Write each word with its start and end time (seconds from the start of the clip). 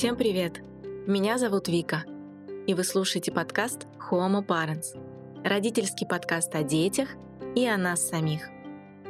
Всем 0.00 0.16
привет! 0.16 0.62
Меня 1.06 1.36
зовут 1.36 1.68
Вика, 1.68 2.04
и 2.66 2.72
вы 2.72 2.84
слушаете 2.84 3.32
подкаст 3.32 3.86
Homo 4.10 4.42
Parents, 4.42 4.98
родительский 5.44 6.06
подкаст 6.06 6.54
о 6.54 6.62
детях 6.62 7.10
и 7.54 7.66
о 7.66 7.76
нас 7.76 8.08
самих. 8.08 8.48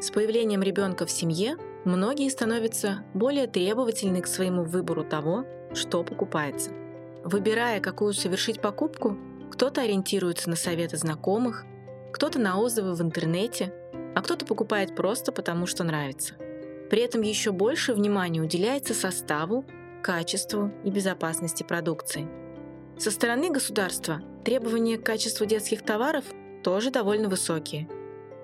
С 0.01 0.11
появлением 0.11 0.65
ребенка 0.65 1.07
в 1.07 1.11
семье 1.13 1.57
многие 1.85 2.29
становятся 2.29 3.05
более 3.15 3.47
требовательны 3.47 4.21
к 4.21 4.27
своему 4.27 4.65
выбору 4.65 5.05
того, 5.05 5.45
что 5.75 6.03
покупается. 6.03 6.73
Выбирая, 7.23 7.79
какую 7.79 8.13
совершить 8.13 8.61
покупку, 8.61 9.17
кто-то 9.53 9.83
ориентируется 9.83 10.51
на 10.51 10.57
советы 10.57 10.97
знакомых, 10.97 11.67
кто-то 12.13 12.41
на 12.41 12.59
отзывы 12.59 12.97
в 12.97 13.01
интернете, 13.01 13.73
а 14.17 14.23
кто-то 14.23 14.45
покупает 14.45 14.97
просто 14.97 15.31
потому, 15.31 15.67
что 15.67 15.85
нравится. 15.85 16.35
При 16.91 17.01
этом 17.01 17.23
еще 17.23 17.53
больше 17.53 17.95
внимания 17.95 18.41
уделяется 18.41 18.93
составу, 18.93 19.65
качеству 20.03 20.71
и 20.85 20.91
безопасности 20.91 21.63
продукции. 21.63 22.29
Со 22.99 23.11
стороны 23.11 23.51
государства 23.51 24.21
требования 24.45 24.99
к 24.99 25.05
качеству 25.05 25.47
детских 25.47 25.83
товаров 25.83 26.25
тоже 26.63 26.91
довольно 26.91 27.29
высокие. 27.29 27.89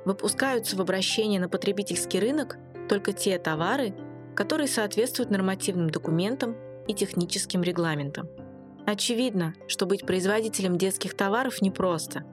Выпускаются 0.05 0.77
в 0.77 0.81
обращение 0.81 1.41
на 1.41 1.49
потребительский 1.49 2.21
рынок 2.21 2.57
только 2.89 3.13
те 3.13 3.39
товары, 3.39 3.95
которые 4.35 4.69
соответствуют 4.69 5.31
нормативным 5.31 5.91
документам 5.91 6.57
и 6.87 6.95
техническим 6.95 7.63
регламентам. 7.63 8.29
Очевидно, 8.87 9.55
что 9.67 9.85
быть 9.85 10.07
производителем 10.07 10.79
детских 10.79 11.15
товаров 11.15 11.61
непросто. 11.61 12.25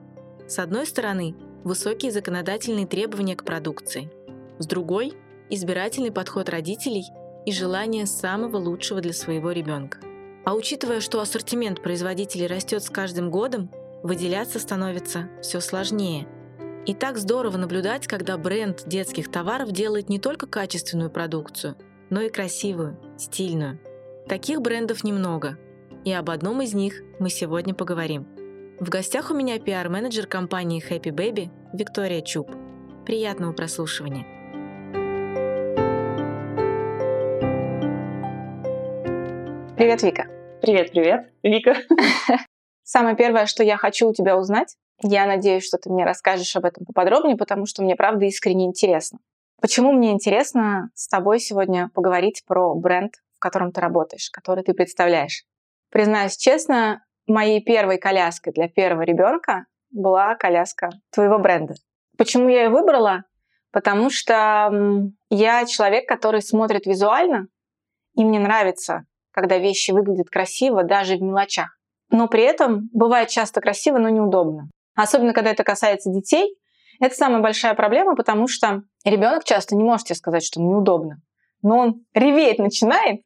С 0.46 0.58
одной 0.58 0.86
стороны, 0.86 1.34
высокие 1.64 2.12
законодательные 2.12 2.86
требования 2.86 3.34
к 3.34 3.44
продукции. 3.44 4.10
С 4.58 4.66
другой– 4.66 5.14
избирательный 5.50 6.12
подход 6.12 6.48
родителей 6.48 7.04
и 7.46 7.52
желание 7.52 8.06
самого 8.06 8.56
лучшего 8.56 9.00
для 9.00 9.12
своего 9.12 9.52
ребенка. 9.52 9.98
А 10.44 10.54
учитывая, 10.54 11.00
что 11.00 11.20
ассортимент 11.20 11.82
производителей 11.82 12.46
растет 12.46 12.82
с 12.82 12.90
каждым 12.90 13.30
годом, 13.30 13.70
выделяться 14.02 14.58
становится 14.58 15.30
все 15.40 15.60
сложнее. 15.60 16.26
И 16.86 16.94
так 16.94 17.16
здорово 17.16 17.56
наблюдать, 17.56 18.06
когда 18.06 18.36
бренд 18.36 18.82
детских 18.86 19.30
товаров 19.30 19.72
делает 19.72 20.10
не 20.10 20.18
только 20.18 20.46
качественную 20.46 21.10
продукцию, 21.10 21.76
но 22.10 22.20
и 22.20 22.28
красивую, 22.28 23.00
стильную. 23.16 23.80
Таких 24.28 24.60
брендов 24.60 25.02
немного, 25.02 25.58
и 26.04 26.12
об 26.12 26.28
одном 26.28 26.60
из 26.60 26.74
них 26.74 27.02
мы 27.18 27.30
сегодня 27.30 27.74
поговорим. 27.74 28.26
В 28.78 28.88
гостях 28.90 29.30
у 29.30 29.34
меня 29.34 29.58
пиар-менеджер 29.58 30.26
компании 30.26 30.84
Happy 30.86 31.14
Baby 31.14 31.50
Виктория 31.72 32.20
Чуб. 32.20 32.50
Приятного 33.06 33.52
прослушивания! 33.52 34.33
Привет, 39.76 40.04
Вика. 40.04 40.28
Привет, 40.62 40.92
привет, 40.92 41.32
Вика. 41.42 41.74
Самое 42.84 43.16
первое, 43.16 43.46
что 43.46 43.64
я 43.64 43.76
хочу 43.76 44.08
у 44.08 44.14
тебя 44.14 44.38
узнать, 44.38 44.76
я 45.02 45.26
надеюсь, 45.26 45.66
что 45.66 45.78
ты 45.78 45.90
мне 45.90 46.04
расскажешь 46.04 46.54
об 46.54 46.64
этом 46.64 46.86
поподробнее, 46.86 47.36
потому 47.36 47.66
что 47.66 47.82
мне 47.82 47.96
правда 47.96 48.24
искренне 48.24 48.66
интересно. 48.66 49.18
Почему 49.60 49.90
мне 49.90 50.12
интересно 50.12 50.90
с 50.94 51.08
тобой 51.08 51.40
сегодня 51.40 51.90
поговорить 51.92 52.44
про 52.46 52.72
бренд, 52.76 53.14
в 53.34 53.40
котором 53.40 53.72
ты 53.72 53.80
работаешь, 53.80 54.30
который 54.30 54.62
ты 54.62 54.74
представляешь? 54.74 55.42
Признаюсь 55.90 56.36
честно, 56.36 57.04
моей 57.26 57.60
первой 57.60 57.98
коляской 57.98 58.52
для 58.52 58.68
первого 58.68 59.02
ребенка 59.02 59.66
была 59.90 60.36
коляска 60.36 60.90
твоего 61.10 61.40
бренда. 61.40 61.74
Почему 62.16 62.48
я 62.48 62.64
ее 62.64 62.68
выбрала? 62.68 63.24
Потому 63.72 64.08
что 64.08 65.10
я 65.30 65.66
человек, 65.66 66.08
который 66.08 66.42
смотрит 66.42 66.86
визуально, 66.86 67.48
и 68.14 68.24
мне 68.24 68.38
нравится 68.38 69.04
когда 69.34 69.58
вещи 69.58 69.90
выглядят 69.90 70.30
красиво 70.30 70.84
даже 70.84 71.16
в 71.16 71.22
мелочах. 71.22 71.76
Но 72.10 72.28
при 72.28 72.44
этом 72.44 72.88
бывает 72.92 73.28
часто 73.28 73.60
красиво, 73.60 73.98
но 73.98 74.08
неудобно. 74.08 74.70
Особенно, 74.94 75.32
когда 75.32 75.50
это 75.50 75.64
касается 75.64 76.10
детей, 76.10 76.56
это 77.00 77.14
самая 77.14 77.42
большая 77.42 77.74
проблема, 77.74 78.14
потому 78.14 78.46
что 78.46 78.82
ребенок 79.04 79.44
часто 79.44 79.74
не 79.74 79.82
может 79.82 80.06
тебе 80.06 80.16
сказать, 80.16 80.44
что 80.44 80.60
неудобно. 80.60 81.16
Но 81.62 81.78
он 81.78 82.04
реветь 82.14 82.58
начинает, 82.58 83.22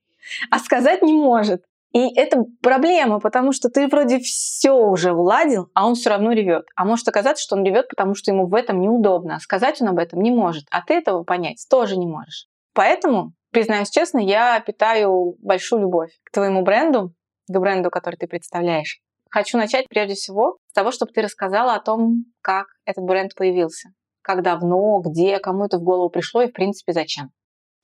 а 0.51 0.59
сказать 0.59 1.03
не 1.03 1.13
может. 1.13 1.63
И 1.93 2.15
это 2.15 2.45
проблема, 2.63 3.19
потому 3.19 3.53
что 3.53 3.71
ты 3.71 3.89
вроде 3.89 4.19
все 4.21 4.73
уже 4.73 5.13
уладил, 5.13 5.71
а 5.75 5.87
он 5.87 5.95
все 5.95 6.11
равно 6.11 6.33
ревет. 6.33 6.67
А 6.77 6.85
может 6.85 7.09
оказаться, 7.09 7.43
что 7.43 7.57
он 7.57 7.65
ревет, 7.65 7.89
потому 7.89 8.15
что 8.15 8.31
ему 8.31 8.47
в 8.47 8.55
этом 8.55 8.81
неудобно. 8.81 9.37
А 9.37 9.41
сказать 9.41 9.81
он 9.81 9.89
об 9.89 9.99
этом 9.99 10.21
не 10.21 10.31
может. 10.31 10.65
А 10.71 10.83
ты 10.83 10.95
этого 10.95 11.25
понять 11.25 11.67
тоже 11.69 11.97
не 11.97 12.07
можешь. 12.07 12.47
Поэтому 12.75 13.33
Признаюсь 13.51 13.91
честно, 13.91 14.19
я 14.19 14.61
питаю 14.61 15.37
большую 15.41 15.83
любовь 15.83 16.11
к 16.25 16.33
твоему 16.33 16.63
бренду, 16.63 17.13
к 17.49 17.59
бренду, 17.59 17.91
который 17.91 18.17
ты 18.17 18.27
представляешь. 18.27 19.01
Хочу 19.31 19.59
начать 19.59 19.89
прежде 19.89 20.15
всего 20.15 20.59
с 20.69 20.73
того, 20.73 20.91
чтобы 20.91 21.13
ты 21.13 21.23
рассказала 21.23 21.75
о 21.75 21.81
том, 21.81 22.25
как 22.41 22.67
этот 22.85 23.05
бренд 23.05 23.35
появился. 23.35 23.91
Как 24.23 24.43
давно, 24.43 25.01
где, 25.01 25.39
кому 25.39 25.65
это 25.65 25.79
в 25.79 25.83
голову 25.83 26.11
пришло 26.11 26.43
и, 26.43 26.49
в 26.49 26.53
принципе, 26.53 26.93
зачем. 26.93 27.31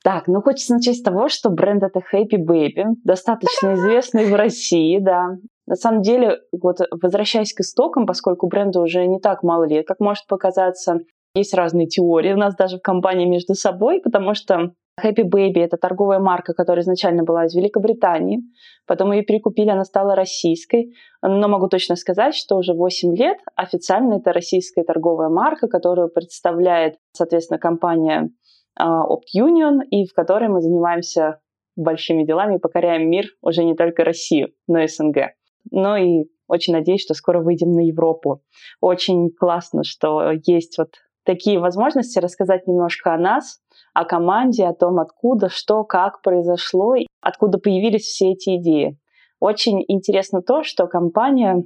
Так, 0.03 0.27
ну 0.27 0.43
хочется 0.43 0.75
начать 0.75 0.97
с 0.97 1.03
того, 1.03 1.29
что 1.29 1.49
бренд 1.49 1.83
это 1.83 2.01
Happy 2.01 2.37
Baby, 2.37 2.85
достаточно 3.05 3.73
известный 3.73 4.27
в 4.27 4.35
России, 4.35 4.99
да. 4.99 5.31
На 5.67 5.77
самом 5.77 6.03
деле, 6.03 6.41
вот 6.53 6.77
возвращаясь 6.91 7.55
к 7.55 7.61
истокам, 7.61 8.05
поскольку 8.05 8.47
бренду 8.47 8.83
уже 8.83 9.07
не 9.07 9.19
так 9.19 9.43
мало 9.43 9.65
лет, 9.65 9.87
как 9.87 10.01
может 10.01 10.27
показаться, 10.27 10.99
есть 11.35 11.55
разные 11.55 11.87
теории 11.87 12.35
у 12.35 12.37
нас 12.37 12.55
даже 12.55 12.77
в 12.77 12.83
компании 12.83 13.25
между 13.25 13.55
собой, 13.55 14.01
потому 14.03 14.35
что 14.35 14.75
Happy 15.03 15.25
Baby— 15.25 15.59
это 15.65 15.77
торговая 15.77 16.21
марка, 16.21 16.55
которая 16.55 16.83
изначально 16.83 17.25
была 17.25 17.47
из 17.47 17.55
Великобритании. 17.55 18.43
Потом 18.87 19.13
ее 19.13 19.23
перекупили, 19.23 19.71
она 19.71 19.85
стала 19.85 20.15
российской. 20.15 20.95
Но 21.21 21.49
могу 21.49 21.69
точно 21.69 21.97
сказать, 21.97 22.35
что 22.35 22.57
уже 22.57 22.75
8 22.75 23.17
лет 23.17 23.39
официально 23.57 24.15
это 24.15 24.33
российская 24.33 24.85
торговая 24.85 25.29
марка, 25.29 25.67
которую 25.67 26.11
представляет, 26.11 26.97
соответственно, 27.13 27.59
компания 27.59 28.31
а, 28.77 29.05
Opt 29.05 29.37
Union, 29.37 29.81
и 29.91 30.07
в 30.07 30.15
которой 30.15 30.49
мы 30.49 30.61
занимаемся 30.61 31.41
большими 31.77 32.25
делами 32.25 32.59
покоряем 32.59 33.11
мир 33.11 33.27
уже 33.43 33.65
не 33.65 33.75
только 33.75 34.05
Россию, 34.05 34.51
но 34.69 34.79
и 34.79 34.87
СНГ. 34.87 35.33
Ну 35.73 35.97
и 35.97 36.27
очень 36.47 36.73
надеюсь, 36.73 37.03
что 37.03 37.15
скоро 37.15 37.41
выйдем 37.41 37.73
на 37.73 37.81
Европу. 37.81 38.43
Очень 38.81 39.31
классно, 39.31 39.83
что 39.83 40.31
есть 40.47 40.79
вот 40.79 40.91
такие 41.25 41.59
возможности 41.59 42.19
рассказать 42.19 42.67
немножко 42.67 43.15
о 43.15 43.19
нас, 43.19 43.59
о 43.95 44.05
команде, 44.05 44.67
о 44.67 44.75
том, 44.75 44.99
откуда, 44.99 45.49
что, 45.49 45.85
как 45.85 46.21
произошло, 46.21 46.95
откуда 47.23 47.59
появились 47.59 48.03
все 48.03 48.33
эти 48.33 48.57
идеи. 48.57 48.99
Очень 49.41 49.85
интересно 49.89 50.43
то, 50.43 50.63
что 50.63 50.87
компания 50.87 51.65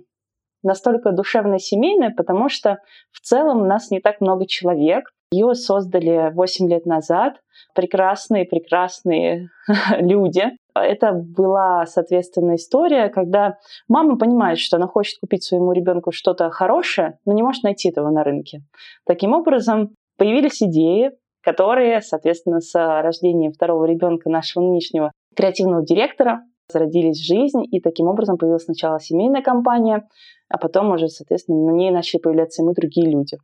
настолько 0.62 1.12
душевно 1.12 1.58
семейная, 1.58 2.12
потому 2.14 2.48
что 2.48 2.78
в 3.12 3.20
целом 3.20 3.62
у 3.62 3.64
нас 3.64 3.90
не 3.90 4.00
так 4.00 4.20
много 4.20 4.46
человек. 4.46 5.04
Ее 5.30 5.54
создали 5.54 6.32
8 6.34 6.68
лет 6.68 6.86
назад 6.86 7.40
прекрасные-прекрасные 7.74 9.48
люди. 9.98 10.44
Это 10.74 11.12
была, 11.12 11.86
соответственно, 11.86 12.56
история, 12.56 13.08
когда 13.08 13.56
мама 13.88 14.16
понимает, 14.16 14.58
что 14.58 14.76
она 14.76 14.86
хочет 14.86 15.18
купить 15.20 15.44
своему 15.44 15.72
ребенку 15.72 16.12
что-то 16.12 16.50
хорошее, 16.50 17.18
но 17.24 17.32
не 17.32 17.42
может 17.42 17.62
найти 17.62 17.88
этого 17.90 18.10
на 18.10 18.24
рынке. 18.24 18.62
Таким 19.06 19.34
образом, 19.34 19.94
появились 20.16 20.62
идеи, 20.62 21.12
которые, 21.42 22.00
соответственно, 22.02 22.60
с 22.60 22.74
рождением 22.74 23.52
второго 23.52 23.84
ребенка 23.84 24.28
нашего 24.30 24.64
нынешнего 24.64 25.12
креативного 25.34 25.84
директора 25.84 26.42
зародились 26.70 27.18
в 27.18 27.26
жизнь, 27.26 27.62
и 27.70 27.80
таким 27.80 28.08
образом 28.08 28.36
появилась 28.36 28.64
сначала 28.64 29.00
семейная 29.00 29.42
компания, 29.42 30.06
а 30.48 30.58
потом 30.58 30.90
уже, 30.90 31.08
соответственно, 31.08 31.70
на 31.70 31.74
ней 31.74 31.90
начали 31.90 32.20
появляться 32.20 32.62
и 32.62 32.64
мы 32.64 32.74
другие 32.74 33.10
люди. 33.10 33.38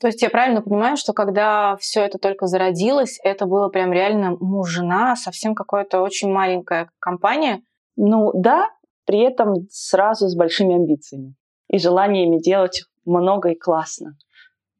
То 0.00 0.08
есть 0.08 0.20
я 0.20 0.28
правильно 0.28 0.60
понимаю, 0.60 0.98
что 0.98 1.14
когда 1.14 1.76
все 1.76 2.00
это 2.02 2.18
только 2.18 2.46
зародилось, 2.46 3.18
это 3.22 3.46
было 3.46 3.68
прям 3.68 3.92
реально 3.92 4.36
муж-жена, 4.38 5.16
совсем 5.16 5.54
какая-то 5.54 6.02
очень 6.02 6.30
маленькая 6.30 6.90
компания? 6.98 7.62
Ну 7.96 8.30
да, 8.34 8.68
при 9.06 9.20
этом 9.20 9.54
сразу 9.70 10.28
с 10.28 10.36
большими 10.36 10.74
амбициями 10.74 11.34
и 11.68 11.78
желаниями 11.78 12.38
делать 12.38 12.82
много 13.06 13.50
и 13.50 13.54
классно. 13.54 14.16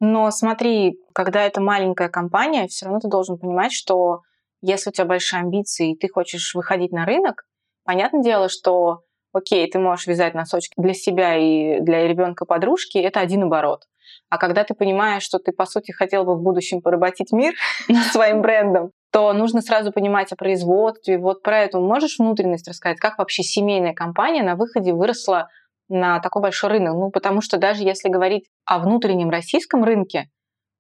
Но 0.01 0.31
смотри, 0.31 0.99
когда 1.15 1.43
это 1.45 1.61
маленькая 1.61 2.09
компания, 2.09 2.69
все 2.69 2.87
равно 2.87 3.01
ты 3.01 3.09
должен 3.09 3.39
понимать, 3.39 3.73
что 3.73 4.21
если 4.61 4.91
у 4.91 4.93
тебя 4.93 5.07
большие 5.07 5.41
амбиции 5.41 5.93
и 5.93 5.97
ты 5.97 6.09
хочешь 6.09 6.55
выходить 6.55 6.93
на 6.93 7.05
рынок, 7.07 7.45
понятное 7.85 8.23
дело, 8.23 8.49
что 8.49 9.01
окей, 9.33 9.71
ты 9.71 9.79
можешь 9.79 10.07
вязать 10.07 10.35
носочки 10.35 10.75
для 10.77 10.95
себя 10.95 11.37
и 11.37 11.81
для 11.81 12.07
ребенка 12.07 12.45
подружки, 12.45 12.99
это 12.99 13.21
один 13.21 13.45
оборот. 13.45 13.85
А 14.29 14.39
когда 14.39 14.65
ты 14.65 14.75
понимаешь, 14.75 15.23
что 15.23 15.39
ты, 15.39 15.53
по 15.53 15.67
сути, 15.67 15.93
хотел 15.93 16.25
бы 16.25 16.35
в 16.35 16.43
будущем 16.43 16.81
поработить 16.81 17.33
мир 17.33 17.55
своим 18.13 18.43
брендом, 18.43 18.91
то 19.13 19.33
нужно 19.33 19.63
сразу 19.63 19.93
понимать 19.93 20.33
о 20.33 20.37
производстве. 20.37 21.19
Вот 21.19 21.43
про 21.43 21.61
эту 21.61 21.81
можешь 21.81 22.19
внутренность 22.19 22.69
рассказать, 22.69 22.99
как 22.99 23.19
вообще 23.19 23.43
семейная 23.43 23.95
компания 23.95 24.43
на 24.43 24.57
выходе 24.57 24.93
выросла 24.93 25.49
на 25.89 26.21
такой 26.21 26.43
большой 26.43 26.71
рынок. 26.71 26.95
Ну, 26.95 27.11
потому 27.11 27.41
что 27.41 27.59
даже 27.59 27.83
если 27.83 28.09
говорить 28.09 28.49
о 28.65 28.79
внутреннем 28.79 29.31
российском 29.31 29.85
рынке, 29.85 30.29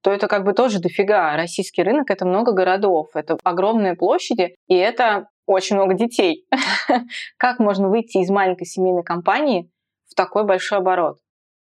то 0.02 0.12
это 0.12 0.28
как 0.28 0.44
бы 0.44 0.52
тоже 0.52 0.78
дофига. 0.78 1.36
Российский 1.36 1.82
рынок— 1.82 2.10
это 2.12 2.26
много 2.26 2.52
городов, 2.52 3.08
это 3.14 3.38
огромные 3.42 3.94
площади, 3.94 4.54
и 4.68 4.74
это 4.76 5.28
очень 5.46 5.76
много 5.76 5.94
детей. 5.94 6.46
Как 7.38 7.58
можно 7.58 7.88
выйти 7.88 8.18
из 8.18 8.30
маленькой 8.30 8.66
семейной 8.66 9.02
компании 9.02 9.70
в 10.08 10.14
такой 10.14 10.44
большой 10.44 10.78
оборот? 10.78 11.18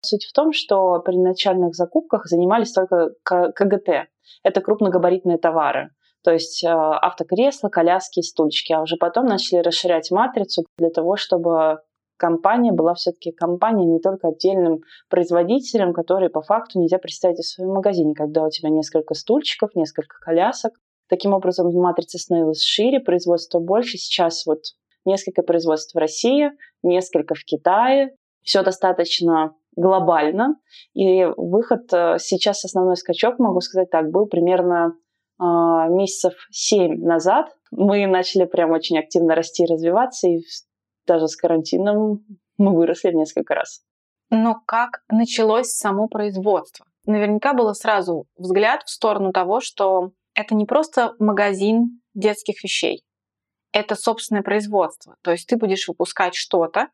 Суть 0.05 0.25
в 0.25 0.33
том, 0.33 0.53
что 0.53 0.99
при 1.00 1.17
начальных 1.17 1.75
закупках 1.75 2.27
занимались 2.27 2.73
только 2.73 3.11
КГТ. 3.25 4.09
Это 4.43 4.61
крупногабаритные 4.61 5.38
товары. 5.38 5.91
То 6.25 6.33
есть 6.33 6.65
э, 6.65 6.69
автокресла, 6.69 7.69
коляски, 7.69 8.21
стульчики. 8.21 8.73
А 8.73 8.83
уже 8.83 8.97
потом 8.97 9.27
начали 9.27 9.61
расширять 9.61 10.11
матрицу 10.11 10.65
для 10.79 10.91
того, 10.91 11.17
чтобы 11.17 11.81
компания 12.23 12.71
была 12.71 12.95
все-таки 12.95 13.33
компания 13.33 13.85
не 13.85 13.99
только 13.99 14.29
отдельным 14.29 14.83
производителем, 15.09 15.93
который 15.93 16.31
по 16.31 16.41
факту 16.41 16.79
нельзя 16.79 16.99
представить 16.99 17.39
в 17.39 17.49
своем 17.49 17.73
магазине, 17.73 18.15
когда 18.15 18.45
у 18.45 18.49
тебя 18.49 18.71
несколько 18.71 19.15
стульчиков, 19.15 19.75
несколько 19.75 20.21
колясок. 20.21 20.73
Таким 21.09 21.33
образом, 21.33 21.73
матрица 21.73 22.19
становилась 22.19 22.63
шире, 22.63 23.01
производство 23.01 23.59
больше. 23.59 23.99
Сейчас 23.99 24.47
вот 24.47 24.61
несколько 25.05 25.43
производств 25.43 25.97
в 25.97 25.99
России, 25.99 26.53
несколько 26.85 27.35
в 27.35 27.43
Китае. 27.45 28.15
Все 28.45 28.63
достаточно 28.63 29.57
глобально. 29.75 30.55
И 30.95 31.25
выход 31.37 31.93
э, 31.93 32.19
сейчас, 32.21 32.65
основной 32.65 32.97
скачок, 32.97 33.41
могу 33.41 33.61
сказать 33.61 33.91
так, 33.91 34.13
был 34.13 34.27
примерно 34.27 34.93
э, 35.41 35.45
месяцев 35.91 36.35
семь 36.53 37.03
назад. 37.05 37.47
Мы 37.73 38.07
начали 38.07 38.45
прям 38.45 38.71
очень 38.71 38.97
активно 38.99 39.35
расти 39.35 39.65
и 39.65 39.67
развиваться, 39.67 40.29
и 40.29 40.41
даже 41.06 41.28
с 41.28 41.37
карантином 41.37 42.25
мы 42.58 42.75
выросли 42.75 43.10
в 43.10 43.14
несколько 43.14 43.54
раз. 43.54 43.82
Но 44.31 44.60
как 44.66 45.02
началось 45.10 45.70
само 45.75 46.08
производство? 46.08 46.87
Наверняка 47.04 47.52
было 47.52 47.72
сразу 47.72 48.26
взгляд 48.37 48.82
в 48.84 48.90
сторону 48.90 49.32
того, 49.32 49.60
что 49.60 50.12
это 50.34 50.54
не 50.54 50.64
просто 50.64 51.14
магазин 51.19 52.00
детских 52.14 52.62
вещей, 52.62 53.04
это 53.72 53.94
собственное 53.94 54.43
производство. 54.43 55.16
То 55.22 55.32
есть 55.32 55.49
ты 55.49 55.56
будешь 55.56 55.88
выпускать 55.88 56.34
что-то, 56.34 56.88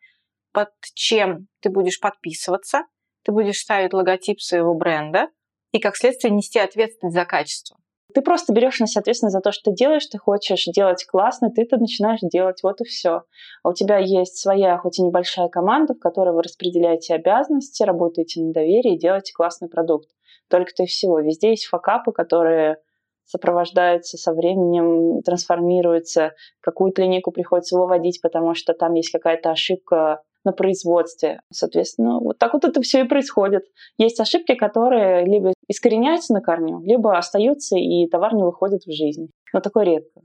под 0.52 0.70
чем 0.94 1.48
ты 1.60 1.70
будешь 1.70 2.00
подписываться, 2.00 2.84
ты 3.22 3.32
будешь 3.32 3.58
ставить 3.58 3.92
логотип 3.92 4.40
своего 4.40 4.74
бренда 4.74 5.28
и, 5.72 5.78
как 5.78 5.96
следствие, 5.96 6.32
нести 6.32 6.58
ответственность 6.58 7.14
за 7.14 7.24
качество. 7.24 7.78
Ты 8.14 8.22
просто 8.22 8.54
берешь 8.54 8.80
на 8.80 8.86
себя 8.86 9.00
ответственность 9.00 9.34
за 9.34 9.40
то, 9.40 9.52
что 9.52 9.70
ты 9.70 9.76
делаешь, 9.76 10.06
ты 10.06 10.16
хочешь 10.16 10.64
делать 10.64 11.04
классно, 11.04 11.50
ты 11.50 11.62
это 11.62 11.76
начинаешь 11.76 12.20
делать, 12.22 12.62
вот 12.62 12.80
и 12.80 12.84
все. 12.84 13.22
А 13.62 13.68
у 13.68 13.74
тебя 13.74 13.98
есть 13.98 14.38
своя, 14.38 14.78
хоть 14.78 14.98
и 14.98 15.02
небольшая 15.02 15.48
команда, 15.48 15.94
в 15.94 15.98
которой 15.98 16.34
вы 16.34 16.42
распределяете 16.42 17.14
обязанности, 17.14 17.82
работаете 17.82 18.40
на 18.40 18.52
доверии 18.52 18.94
и 18.94 18.98
делаете 18.98 19.34
классный 19.34 19.68
продукт. 19.68 20.08
Только-то 20.48 20.84
и 20.84 20.86
всего. 20.86 21.20
Везде 21.20 21.50
есть 21.50 21.66
факапы, 21.66 22.12
которые 22.12 22.78
сопровождаются 23.26 24.16
со 24.16 24.32
временем, 24.32 25.20
трансформируются. 25.22 26.32
Какую-то 26.60 27.02
линейку 27.02 27.30
приходится 27.30 27.78
выводить, 27.78 28.22
потому 28.22 28.54
что 28.54 28.72
там 28.72 28.94
есть 28.94 29.10
какая-то 29.10 29.50
ошибка 29.50 30.22
на 30.48 30.52
производстве. 30.52 31.40
Соответственно, 31.52 32.18
вот 32.18 32.38
так 32.38 32.54
вот 32.54 32.64
это 32.64 32.80
все 32.80 33.00
и 33.00 33.08
происходит. 33.08 33.64
Есть 33.98 34.18
ошибки, 34.18 34.54
которые 34.54 35.24
либо 35.26 35.52
искореняются 35.68 36.32
на 36.32 36.40
корню, 36.40 36.80
либо 36.80 37.16
остаются, 37.16 37.76
и 37.76 38.06
товар 38.08 38.34
не 38.34 38.42
выходит 38.42 38.84
в 38.84 38.92
жизнь. 38.92 39.28
Но 39.52 39.60
такое 39.60 39.84
редко. 39.84 40.22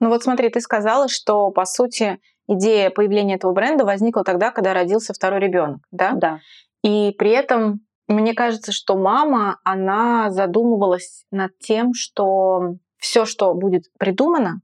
Ну 0.00 0.08
вот 0.10 0.22
смотри, 0.22 0.48
ты 0.50 0.60
сказала, 0.60 1.08
что, 1.08 1.50
по 1.50 1.64
сути, 1.64 2.18
идея 2.46 2.90
появления 2.90 3.34
этого 3.36 3.52
бренда 3.52 3.84
возникла 3.84 4.22
тогда, 4.22 4.50
когда 4.50 4.74
родился 4.74 5.12
второй 5.12 5.40
ребенок, 5.40 5.80
да? 5.90 6.12
Да. 6.12 6.38
И 6.82 7.12
при 7.18 7.30
этом 7.30 7.80
мне 8.06 8.34
кажется, 8.34 8.70
что 8.70 8.96
мама, 8.96 9.58
она 9.64 10.30
задумывалась 10.30 11.24
над 11.30 11.58
тем, 11.58 11.94
что 11.94 12.76
все, 12.98 13.24
что 13.24 13.54
будет 13.54 13.84
придумано, 13.98 14.60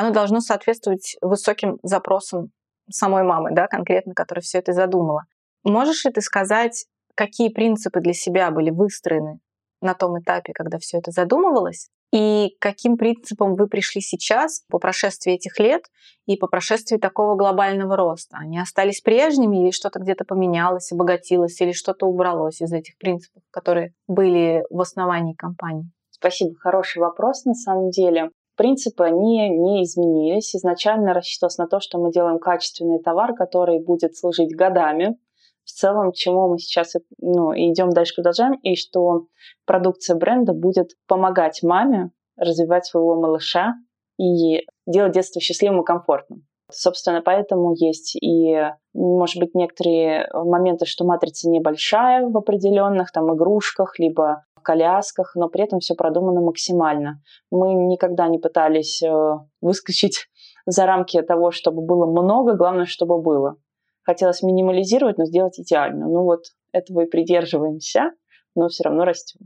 оно 0.00 0.10
должно 0.10 0.40
соответствовать 0.40 1.16
высоким 1.20 1.78
запросам 1.82 2.50
самой 2.90 3.22
мамы, 3.22 3.50
да, 3.52 3.66
конкретно, 3.66 4.14
которая 4.14 4.42
все 4.42 4.58
это 4.58 4.72
задумала. 4.72 5.24
Можешь 5.64 6.04
ли 6.04 6.12
ты 6.12 6.20
сказать, 6.20 6.86
какие 7.14 7.48
принципы 7.48 8.00
для 8.00 8.12
себя 8.12 8.50
были 8.50 8.70
выстроены 8.70 9.40
на 9.80 9.94
том 9.94 10.18
этапе, 10.20 10.52
когда 10.52 10.78
все 10.78 10.98
это 10.98 11.10
задумывалось? 11.10 11.90
И 12.10 12.56
каким 12.58 12.96
принципам 12.96 13.54
вы 13.54 13.66
пришли 13.66 14.00
сейчас 14.00 14.62
по 14.70 14.78
прошествии 14.78 15.34
этих 15.34 15.58
лет 15.58 15.82
и 16.26 16.36
по 16.36 16.46
прошествии 16.46 16.96
такого 16.96 17.34
глобального 17.34 17.96
роста? 17.96 18.38
Они 18.40 18.58
остались 18.58 19.02
прежними 19.02 19.62
или 19.62 19.72
что-то 19.72 19.98
где-то 19.98 20.24
поменялось, 20.24 20.90
обогатилось 20.90 21.60
или 21.60 21.72
что-то 21.72 22.06
убралось 22.06 22.62
из 22.62 22.72
этих 22.72 22.96
принципов, 22.96 23.42
которые 23.50 23.92
были 24.06 24.64
в 24.70 24.80
основании 24.80 25.34
компании? 25.34 25.90
Спасибо, 26.10 26.54
хороший 26.58 27.00
вопрос 27.00 27.44
на 27.44 27.54
самом 27.54 27.90
деле. 27.90 28.30
Принципы, 28.58 29.04
они 29.04 29.48
не 29.50 29.84
изменились. 29.84 30.54
Изначально 30.56 31.14
рассчитывалось 31.14 31.58
на 31.58 31.68
то, 31.68 31.78
что 31.78 31.98
мы 31.98 32.10
делаем 32.10 32.40
качественный 32.40 32.98
товар, 33.00 33.32
который 33.34 33.78
будет 33.78 34.16
служить 34.16 34.54
годами. 34.56 35.16
В 35.64 35.70
целом, 35.70 36.10
чему 36.12 36.48
мы 36.48 36.58
сейчас 36.58 36.94
ну, 37.18 37.52
идем 37.54 37.90
дальше 37.90 38.14
продолжаем, 38.16 38.54
и 38.54 38.74
что 38.74 39.26
продукция 39.64 40.16
бренда 40.16 40.54
будет 40.54 40.90
помогать 41.06 41.62
маме 41.62 42.10
развивать 42.36 42.84
своего 42.84 43.14
малыша 43.14 43.74
и 44.18 44.66
делать 44.86 45.12
детство 45.12 45.40
счастливым 45.40 45.82
и 45.82 45.84
комфортным. 45.84 46.44
Собственно, 46.70 47.22
поэтому 47.22 47.74
есть 47.76 48.16
и, 48.16 48.60
может 48.92 49.40
быть, 49.40 49.54
некоторые 49.54 50.28
моменты, 50.34 50.84
что 50.84 51.04
матрица 51.04 51.48
небольшая 51.48 52.26
в 52.26 52.36
определенных 52.36 53.12
там 53.12 53.32
игрушках, 53.34 54.00
либо 54.00 54.44
колясках, 54.68 55.32
но 55.34 55.48
при 55.48 55.64
этом 55.64 55.80
все 55.80 55.94
продумано 55.94 56.42
максимально. 56.42 57.22
Мы 57.50 57.72
никогда 57.72 58.28
не 58.28 58.38
пытались 58.38 59.02
э, 59.02 59.38
выскочить 59.62 60.28
за 60.66 60.84
рамки 60.84 61.22
того, 61.22 61.50
чтобы 61.50 61.80
было 61.80 62.04
много, 62.04 62.54
главное, 62.54 62.84
чтобы 62.84 63.22
было. 63.22 63.56
Хотелось 64.02 64.42
минимализировать, 64.42 65.16
но 65.16 65.24
сделать 65.24 65.58
идеально. 65.58 66.06
Ну 66.06 66.24
вот 66.24 66.44
этого 66.72 67.00
и 67.00 67.06
придерживаемся, 67.06 68.12
но 68.54 68.68
все 68.68 68.84
равно 68.84 69.04
растем. 69.04 69.40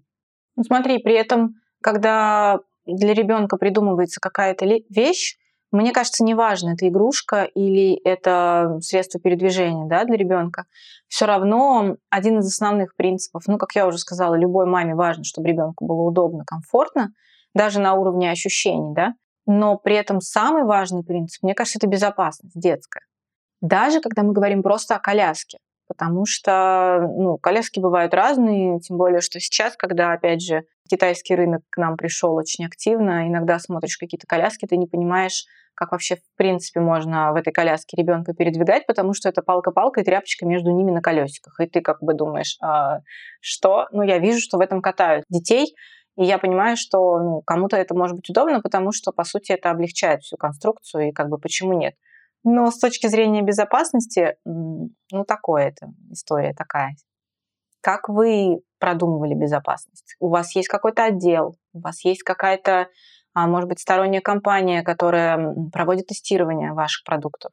Ну 0.57 0.65
смотри, 0.65 0.99
при 0.99 1.15
этом, 1.15 1.55
когда 1.81 2.59
для 2.85 3.15
ребенка 3.15 3.57
придумывается 3.57 4.21
какая-то 4.21 4.67
вещь, 4.91 5.37
мне 5.73 5.93
кажется, 5.93 6.23
неважно, 6.23 6.75
это 6.75 6.87
игрушка 6.87 7.45
или 7.45 7.95
это 8.05 8.79
средство 8.81 9.21
передвижения 9.21 9.87
да, 9.87 10.05
для 10.05 10.17
ребенка. 10.17 10.65
Все 11.09 11.25
равно 11.25 11.97
один 12.11 12.39
из 12.39 12.47
основных 12.47 12.95
принципов, 12.95 13.45
ну, 13.47 13.59
как 13.59 13.75
я 13.75 13.87
уже 13.87 13.99
сказала, 13.99 14.35
любой 14.35 14.67
маме 14.67 14.95
важно, 14.95 15.25
чтобы 15.25 15.49
ребенку 15.49 15.87
было 15.87 16.03
удобно, 16.03 16.45
комфортно, 16.45 17.13
даже 17.55 17.81
на 17.81 17.95
уровне 17.95 18.31
ощущений, 18.31 18.95
да. 18.95 19.15
Но 19.47 19.77
при 19.77 19.97
этом 19.97 20.21
самый 20.21 20.65
важный 20.65 21.03
принцип, 21.03 21.43
мне 21.43 21.55
кажется, 21.55 21.79
это 21.79 21.89
безопасность 21.89 22.59
детская. 22.59 23.03
Даже 23.61 24.01
когда 24.01 24.23
мы 24.23 24.33
говорим 24.33 24.63
просто 24.63 24.95
о 24.95 25.01
коляске 25.01 25.59
потому 25.93 26.25
что 26.25 27.07
ну, 27.17 27.37
коляски 27.37 27.79
бывают 27.79 28.15
разные, 28.15 28.81
тем 28.81 28.97
более, 28.97 29.21
что 29.21 29.39
сейчас, 29.41 29.77
когда, 29.77 30.13
опять 30.13 30.41
же, 30.41 30.63
китайский 30.89 31.35
рынок 31.35 31.63
к 31.71 31.77
нам 31.77 31.97
пришел 31.97 32.35
очень 32.35 32.67
активно, 32.67 33.27
иногда 33.29 33.59
смотришь 33.59 33.97
какие-то 33.97 34.27
коляски, 34.27 34.67
ты 34.67 34.77
не 34.77 34.87
понимаешь, 34.87 35.45
как 35.75 35.93
вообще 35.93 36.17
в 36.17 36.37
принципе 36.37 36.81
можно 36.81 37.33
в 37.33 37.37
этой 37.37 37.53
коляске 37.53 37.97
ребенка 37.97 38.35
передвигать, 38.35 38.87
потому 38.87 39.15
что 39.15 39.29
это 39.29 39.43
палка-палка 39.43 40.01
и 40.01 40.05
тряпочка 40.05 40.47
между 40.47 40.71
ними 40.71 40.91
на 40.91 41.01
колесиках. 41.01 41.59
И 41.61 41.67
ты 41.67 41.81
как 41.81 42.03
бы 42.03 42.15
думаешь, 42.15 42.57
а, 42.61 43.01
что? 43.41 43.87
Ну, 43.93 44.03
я 44.03 44.19
вижу, 44.19 44.41
что 44.41 44.59
в 44.59 44.61
этом 44.61 44.83
катают 44.83 45.25
детей, 45.29 45.75
и 46.17 46.25
я 46.25 46.39
понимаю, 46.39 46.77
что 46.77 47.19
ну, 47.19 47.43
кому-то 47.43 47.77
это 47.77 47.95
может 47.95 48.17
быть 48.17 48.29
удобно, 48.29 48.61
потому 48.61 48.93
что, 48.93 49.13
по 49.13 49.25
сути, 49.25 49.53
это 49.53 49.71
облегчает 49.71 50.23
всю 50.23 50.37
конструкцию, 50.37 51.09
и 51.09 51.13
как 51.13 51.29
бы 51.29 51.39
почему 51.39 51.73
нет. 51.73 51.95
Но 52.45 52.71
с 52.71 52.79
точки 52.79 53.07
зрения 53.07 53.43
безопасности, 53.43 54.37
ну, 54.45 55.25
такое 55.27 55.69
это, 55.69 55.93
история 56.11 56.53
такая. 56.55 56.97
Как 57.81 58.09
вы 58.09 58.61
продумывали 58.83 59.35
безопасность? 59.35 60.17
У 60.19 60.29
вас 60.29 60.57
есть 60.57 60.67
какой-то 60.67 61.05
отдел, 61.05 61.55
у 61.73 61.81
вас 61.81 62.05
есть 62.05 62.25
какая-то 62.25 62.89
а 63.35 63.47
может 63.47 63.69
быть, 63.69 63.81
сторонняя 63.81 64.21
компания, 64.21 64.83
которая 64.83 65.55
проводит 65.73 66.09
тестирование 66.09 66.73
ваших 66.73 67.05
продуктов? 67.05 67.53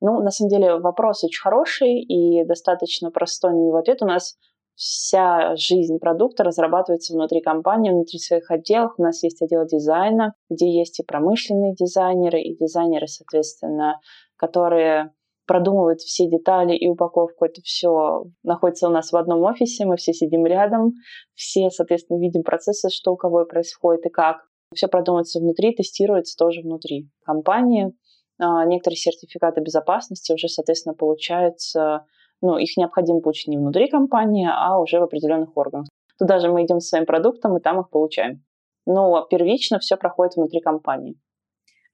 Ну, 0.00 0.22
на 0.22 0.30
самом 0.30 0.50
деле 0.50 0.76
вопрос 0.78 1.24
очень 1.24 1.42
хороший 1.42 2.00
и 2.00 2.44
достаточно 2.44 3.10
простой 3.10 3.52
на 3.52 3.56
него 3.56 3.78
ответ. 3.78 4.00
У 4.00 4.06
нас 4.06 4.36
вся 4.76 5.56
жизнь 5.56 5.98
продукта 5.98 6.44
разрабатывается 6.44 7.14
внутри 7.14 7.40
компании, 7.40 7.90
внутри 7.90 8.20
своих 8.20 8.48
отделов. 8.52 8.92
У 8.96 9.02
нас 9.02 9.24
есть 9.24 9.42
отдел 9.42 9.66
дизайна, 9.66 10.34
где 10.48 10.70
есть 10.70 11.00
и 11.00 11.02
промышленные 11.02 11.74
дизайнеры, 11.74 12.40
и 12.40 12.56
дизайнеры, 12.56 13.08
соответственно, 13.08 13.98
которые 14.36 15.10
продумывают 15.48 16.00
все 16.00 16.28
детали 16.28 16.76
и 16.76 16.86
упаковку. 16.86 17.46
Это 17.46 17.60
все 17.62 18.26
находится 18.44 18.86
у 18.86 18.90
нас 18.90 19.10
в 19.10 19.16
одном 19.16 19.42
офисе, 19.42 19.86
мы 19.86 19.96
все 19.96 20.12
сидим 20.12 20.46
рядом, 20.46 20.92
все, 21.34 21.70
соответственно, 21.70 22.20
видим 22.20 22.44
процессы, 22.44 22.90
что 22.90 23.12
у 23.12 23.16
кого 23.16 23.44
происходит 23.46 24.06
и 24.06 24.10
как. 24.10 24.36
Все 24.74 24.86
продумывается 24.86 25.40
внутри, 25.40 25.74
тестируется 25.74 26.36
тоже 26.36 26.60
внутри 26.60 27.08
компании. 27.24 27.94
А, 28.38 28.64
некоторые 28.66 28.98
сертификаты 28.98 29.62
безопасности 29.62 30.32
уже, 30.32 30.48
соответственно, 30.48 30.94
получаются, 30.94 32.04
ну, 32.42 32.58
их 32.58 32.76
необходимо 32.76 33.20
получить 33.20 33.48
не 33.48 33.56
внутри 33.56 33.88
компании, 33.88 34.48
а 34.48 34.78
уже 34.78 35.00
в 35.00 35.02
определенных 35.02 35.56
органах. 35.56 35.88
Туда 36.18 36.38
же 36.38 36.50
мы 36.50 36.64
идем 36.64 36.80
с 36.80 36.88
своим 36.88 37.06
продуктом 37.06 37.56
и 37.56 37.60
там 37.60 37.80
их 37.80 37.90
получаем. 37.90 38.44
но 38.86 39.26
первично 39.28 39.78
все 39.78 39.96
проходит 39.96 40.36
внутри 40.36 40.60
компании. 40.60 41.16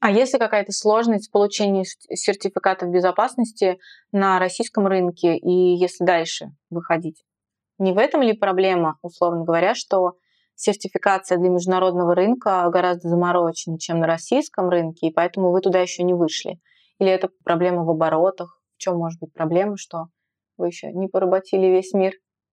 А 0.01 0.11
если 0.11 0.39
какая-то 0.39 0.73
сложность 0.73 1.29
в 1.29 1.33
получении 1.33 1.85
сертификатов 2.15 2.91
безопасности 2.91 3.79
на 4.13 4.39
российском 4.39 4.87
рынке 4.87 5.37
и 5.37 5.77
если 5.77 6.05
дальше 6.05 6.49
выходить? 6.71 7.25
Не 7.79 7.93
в 7.93 7.99
этом 7.99 8.23
ли 8.23 8.35
проблема, 8.35 8.99
условно 9.03 9.45
говоря, 9.45 9.75
что 9.75 10.13
сертификация 10.55 11.39
для 11.39 11.49
международного 11.49 12.15
рынка 12.15 12.69
гораздо 12.71 13.09
замороченнее, 13.09 13.79
чем 13.79 13.99
на 13.99 14.07
российском 14.07 14.69
рынке, 14.69 15.09
и 15.09 15.13
поэтому 15.13 15.51
вы 15.51 15.61
туда 15.61 15.81
еще 15.81 16.03
не 16.03 16.15
вышли? 16.15 16.61
Или 16.99 17.11
это 17.11 17.31
проблема 17.45 17.85
в 17.85 17.91
оборотах? 17.91 18.61
В 18.77 18.79
чем 18.79 18.99
может 18.99 19.19
быть 19.21 19.33
проблема, 19.33 19.77
что 19.77 20.07
вы 20.57 20.69
еще 20.69 20.93
не 20.93 21.09
поработили 21.09 21.67
весь 21.67 21.93
мир? 21.93 22.13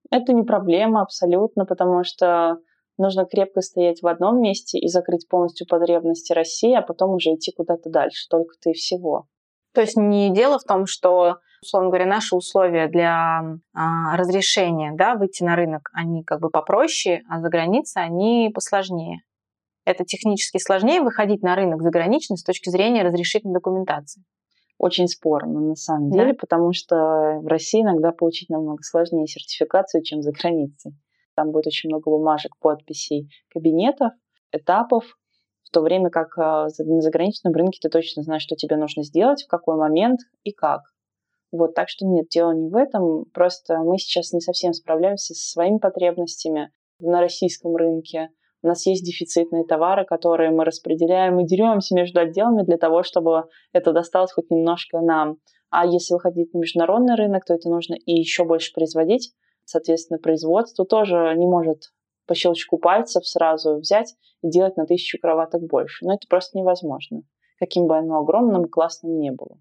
Это 0.10 0.34
не 0.34 0.44
проблема 0.44 1.02
абсолютно, 1.02 1.66
потому 1.66 2.04
что 2.04 2.58
нужно 3.02 3.26
крепко 3.26 3.62
стоять 3.62 4.02
в 4.02 4.08
одном 4.08 4.42
месте 4.42 4.80
и 4.80 4.88
закрыть 4.88 5.28
полностью 5.28 5.68
потребности 5.68 6.34
России, 6.34 6.74
а 6.74 6.82
потом 6.82 7.12
уже 7.16 7.34
идти 7.34 7.52
куда-то 7.52 7.90
дальше, 7.90 8.28
только-то 8.30 8.70
и 8.70 8.74
всего. 8.74 9.26
То 9.74 9.82
есть 9.82 9.98
не 9.98 10.34
дело 10.34 10.60
в 10.60 10.64
том, 10.64 10.86
что, 10.86 11.38
условно 11.62 11.90
говоря, 11.90 12.06
наши 12.06 12.36
условия 12.36 12.88
для 12.88 13.42
а, 13.74 14.18
разрешения 14.18 14.94
да, 14.94 15.16
выйти 15.16 15.44
на 15.44 15.56
рынок, 15.56 15.90
они 15.94 16.24
как 16.24 16.42
бы 16.42 16.50
попроще, 16.50 17.22
а 17.30 17.40
за 17.40 17.50
границей 17.50 18.04
они 18.04 18.52
посложнее. 18.54 19.22
Это 19.86 20.06
технически 20.06 20.58
сложнее 20.58 21.02
выходить 21.02 21.42
на 21.42 21.56
рынок 21.56 21.82
заграничный 21.82 22.38
с 22.38 22.44
точки 22.44 22.70
зрения 22.70 23.04
разрешительной 23.04 23.56
документации. 23.56 24.24
Очень 24.78 25.08
спорно 25.08 25.60
на 25.60 25.76
самом 25.76 26.12
да? 26.12 26.20
деле, 26.20 26.34
потому 26.34 26.74
что 26.74 26.96
в 27.42 27.48
России 27.48 27.82
иногда 27.82 28.12
получить 28.12 28.50
намного 28.50 28.82
сложнее 28.84 29.28
сертификацию, 29.28 30.04
чем 30.04 30.22
за 30.22 30.32
границей. 30.32 30.94
Там 31.36 31.52
будет 31.52 31.68
очень 31.68 31.90
много 31.90 32.10
бумажек, 32.10 32.58
подписей, 32.60 33.30
кабинетов, 33.50 34.12
этапов, 34.52 35.18
в 35.64 35.74
то 35.74 35.82
время 35.82 36.10
как 36.10 36.38
а, 36.38 36.68
на 36.80 37.02
заграничном 37.02 37.54
рынке 37.54 37.80
ты 37.82 37.90
точно 37.90 38.24
знаешь, 38.24 38.42
что 38.42 38.56
тебе 38.56 38.76
нужно 38.76 39.04
сделать, 39.04 39.44
в 39.44 39.48
какой 39.48 39.78
момент 39.78 40.20
и 40.44 40.52
как. 40.52 40.82
Вот, 41.52 41.74
так 41.76 41.88
что 41.88 42.06
нет, 42.06 42.28
дело 42.30 42.52
не 42.52 42.70
в 42.70 42.76
этом. 42.76 43.26
Просто 43.34 43.78
мы 43.78 43.98
сейчас 43.98 44.34
не 44.34 44.42
совсем 44.42 44.74
справляемся 44.74 45.34
со 45.34 45.52
своими 45.52 45.78
потребностями 45.78 46.72
на 47.00 47.22
российском 47.22 47.76
рынке. 47.76 48.30
У 48.64 48.68
нас 48.68 48.86
есть 48.86 49.06
дефицитные 49.06 49.66
товары, 49.66 50.06
которые 50.06 50.52
мы 50.52 50.66
распределяем 50.66 51.40
и 51.40 51.48
деремся 51.48 51.96
между 51.96 52.20
отделами 52.20 52.64
для 52.64 52.78
того, 52.78 53.04
чтобы 53.04 53.46
это 53.74 53.92
досталось 53.92 54.34
хоть 54.34 54.52
немножко 54.52 55.00
нам. 55.00 55.38
А 55.70 55.86
если 55.86 56.14
выходить 56.14 56.54
на 56.54 56.60
международный 56.60 57.16
рынок, 57.16 57.46
то 57.46 57.54
это 57.54 57.70
нужно 57.70 57.96
и 57.96 58.12
еще 58.12 58.44
больше 58.44 58.74
производить. 58.74 59.32
Соответственно, 59.72 60.20
производство 60.20 60.86
тоже 60.86 61.34
не 61.38 61.48
может 61.48 61.94
по 62.28 62.36
щелчку 62.36 62.78
пальцев 62.78 63.26
сразу 63.26 63.78
взять 63.78 64.16
и 64.44 64.50
делать 64.50 64.76
на 64.76 64.86
тысячу 64.86 65.18
кроваток 65.18 65.62
больше. 65.62 66.06
Но 66.06 66.14
это 66.14 66.28
просто 66.30 66.58
невозможно, 66.58 67.22
каким 67.58 67.88
бы 67.88 67.98
оно 67.98 68.20
огромным 68.20 68.66
и 68.66 68.70
классным 68.70 69.18
не 69.18 69.32
было. 69.32 69.58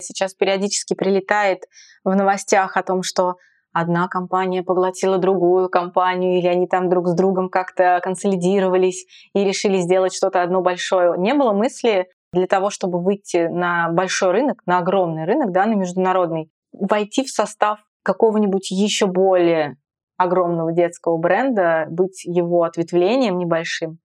Сейчас 0.00 0.32
периодически 0.32 0.94
прилетает 0.94 1.64
в 2.02 2.14
новостях 2.14 2.78
о 2.78 2.82
том, 2.82 3.02
что 3.02 3.34
одна 3.74 4.08
компания 4.08 4.62
поглотила 4.62 5.18
другую 5.18 5.68
компанию, 5.68 6.38
или 6.38 6.46
они 6.46 6.66
там 6.66 6.88
друг 6.88 7.08
с 7.08 7.14
другом 7.14 7.50
как-то 7.50 8.00
консолидировались 8.02 9.04
и 9.34 9.44
решили 9.44 9.76
сделать 9.80 10.14
что-то 10.14 10.42
одно 10.42 10.62
большое. 10.62 11.18
Не 11.18 11.34
было 11.34 11.52
мысли 11.52 12.08
для 12.32 12.46
того, 12.46 12.70
чтобы 12.70 13.02
выйти 13.02 13.48
на 13.48 13.90
большой 13.90 14.30
рынок, 14.30 14.62
на 14.64 14.78
огромный 14.78 15.26
рынок, 15.26 15.52
да, 15.52 15.66
на 15.66 15.74
международный, 15.74 16.50
войти 16.72 17.24
в 17.24 17.30
состав 17.30 17.80
какого-нибудь 18.02 18.70
еще 18.70 19.06
более 19.06 19.76
огромного 20.16 20.72
детского 20.72 21.18
бренда, 21.18 21.86
быть 21.90 22.24
его 22.24 22.62
ответвлением 22.62 23.38
небольшим, 23.38 23.98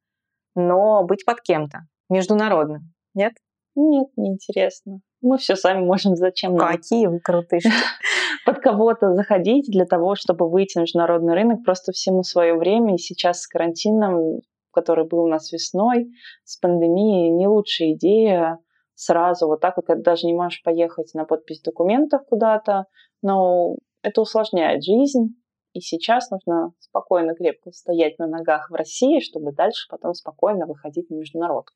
но 0.56 1.03
быть 1.03 1.25
под 1.25 1.41
кем-то, 1.41 1.82
международным. 2.10 2.94
Нет? 3.13 3.34
Нет, 3.75 4.08
неинтересно. 4.18 5.00
Мы 5.22 5.38
все 5.38 5.56
сами 5.56 5.86
можем. 5.86 6.15
Зачем 6.15 6.56
нам? 6.56 6.68
Какие 6.68 7.08
вы 7.08 7.20
крутые. 7.20 7.62
Под 8.46 8.60
кого-то 8.60 9.13
заходить 9.13 9.68
для 9.72 9.86
того, 9.86 10.15
чтобы 10.15 10.50
выйти 10.50 10.77
на 10.77 10.82
международный 10.82 11.36
рынок. 11.36 11.63
Просто 11.63 11.91
всему 11.91 12.24
свое 12.24 12.56
время. 12.56 12.96
И 12.96 12.98
сейчас 12.98 13.41
с 13.41 13.48
карантином, 13.48 14.39
который 14.74 15.08
был 15.08 15.24
у 15.24 15.27
нас 15.27 15.51
весной, 15.51 16.10
с 16.44 16.58
пандемией, 16.58 17.30
не 17.30 17.48
лучшая 17.48 17.94
идея 17.94 18.58
сразу 19.01 19.48
вот 19.48 19.62
так 19.62 19.75
когда 19.75 19.96
даже 19.96 20.27
не 20.27 20.34
можешь 20.34 20.62
поехать 20.62 21.12
на 21.15 21.25
подпись 21.25 21.62
документов 21.62 22.22
куда-то, 22.29 22.86
но 23.24 23.75
это 24.03 24.22
усложняет 24.22 24.84
жизнь, 24.84 25.36
и 25.74 25.79
сейчас 25.79 26.29
нужно 26.29 26.74
спокойно, 26.79 27.34
крепко 27.34 27.72
стоять 27.72 28.20
на 28.20 28.27
ногах 28.27 28.70
в 28.70 28.75
России, 28.75 29.20
чтобы 29.20 29.53
дальше 29.53 29.88
потом 29.89 30.13
спокойно 30.13 30.67
выходить 30.67 31.10
на 31.10 31.15
международку. 31.15 31.74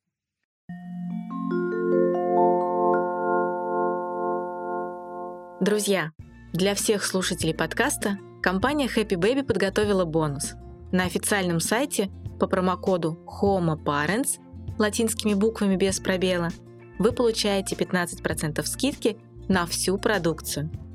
Друзья, 5.62 6.12
для 6.54 6.76
всех 6.76 7.04
слушателей 7.04 7.56
подкаста 7.56 8.18
компания 8.44 8.86
Happy 8.86 9.18
Baby 9.20 9.44
подготовила 9.44 10.06
бонус. 10.06 10.54
На 10.92 11.06
официальном 11.06 11.60
сайте 11.60 12.10
по 12.40 12.46
промокоду 12.46 13.18
HOMOPARENTS 13.42 14.78
латинскими 14.78 15.34
буквами 15.34 15.76
без 15.76 16.00
пробела 16.00 16.50
вы 17.00 17.12
получаете 17.12 17.76
15% 17.76 18.64
скидки 18.64 19.18
на 19.48 19.66
всю 19.66 19.98
продукцию– 19.98 20.70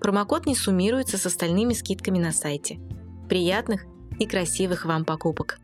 Промокод 0.00 0.46
не 0.46 0.54
суммируется 0.54 1.18
с 1.18 1.26
остальными 1.26 1.72
скидками 1.72 2.18
на 2.18 2.30
сайте. 2.30 2.78
Приятных 3.28 3.84
и 4.20 4.26
красивых 4.26 4.84
вам 4.84 5.04
покупок! 5.04 5.58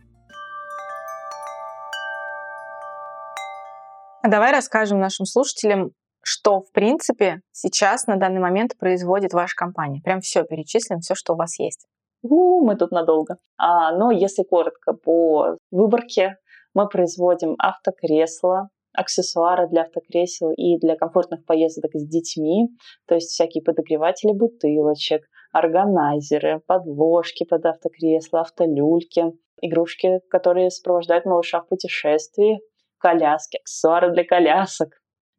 А 4.22 4.28
давай 4.28 4.50
расскажем 4.50 4.98
нашим 4.98 5.24
слушателям, 5.26 5.90
что, 6.22 6.62
в 6.62 6.72
принципе, 6.72 7.42
сейчас 7.52 8.06
на 8.06 8.16
данный 8.16 8.40
момент 8.40 8.76
производит 8.76 9.34
ваша 9.34 9.54
компания. 9.54 10.00
Прям 10.02 10.20
все 10.20 10.42
перечислим, 10.42 10.98
все, 10.98 11.14
что 11.14 11.34
у 11.34 11.36
вас 11.36 11.58
есть. 11.60 11.86
У, 12.22 12.64
мы 12.64 12.74
тут 12.74 12.90
надолго. 12.90 13.36
А, 13.56 13.92
но 13.92 14.10
если 14.10 14.42
коротко 14.42 14.94
по 14.94 15.58
выборке, 15.70 16.38
мы 16.72 16.88
производим 16.88 17.54
автокресла, 17.58 18.70
аксессуары 18.94 19.68
для 19.68 19.82
автокресел 19.82 20.52
и 20.52 20.78
для 20.78 20.96
комфортных 20.96 21.44
поездок 21.44 21.90
с 21.94 22.06
детьми, 22.06 22.68
то 23.06 23.14
есть 23.14 23.30
всякие 23.30 23.62
подогреватели 23.62 24.32
бутылочек, 24.32 25.22
органайзеры, 25.52 26.60
подложки 26.66 27.44
под 27.44 27.66
автокресло, 27.66 28.40
автолюльки, 28.40 29.32
игрушки, 29.60 30.20
которые 30.30 30.70
сопровождают 30.70 31.26
малыша 31.26 31.60
в 31.60 31.68
путешествии, 31.68 32.60
коляски, 32.98 33.58
аксессуары 33.58 34.12
для 34.12 34.24
колясок, 34.24 34.90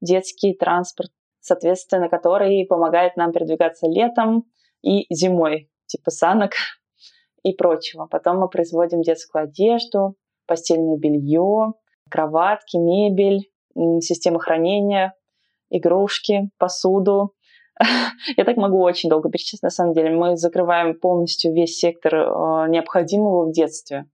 детский 0.01 0.53
транспорт, 0.53 1.11
соответственно, 1.39 2.09
который 2.09 2.65
помогает 2.67 3.17
нам 3.17 3.31
передвигаться 3.31 3.87
летом 3.87 4.45
и 4.81 5.05
зимой, 5.13 5.69
типа 5.87 6.11
санок 6.11 6.51
и 7.43 7.53
прочего. 7.53 8.07
Потом 8.07 8.39
мы 8.39 8.49
производим 8.49 9.01
детскую 9.01 9.45
одежду, 9.45 10.15
постельное 10.47 10.97
белье, 10.97 11.73
кроватки, 12.09 12.77
мебель, 12.77 13.49
система 14.01 14.39
хранения, 14.39 15.13
игрушки, 15.69 16.49
посуду. 16.57 17.33
Я 18.37 18.45
так 18.45 18.57
могу 18.57 18.81
очень 18.81 19.09
долго 19.09 19.29
перечислить, 19.29 19.63
на 19.63 19.69
самом 19.69 19.93
деле. 19.93 20.11
Мы 20.11 20.37
закрываем 20.37 20.99
полностью 20.99 21.53
весь 21.53 21.77
сектор 21.77 22.15
э, 22.15 22.69
необходимого 22.69 23.47
в 23.47 23.51
детстве. 23.51 24.05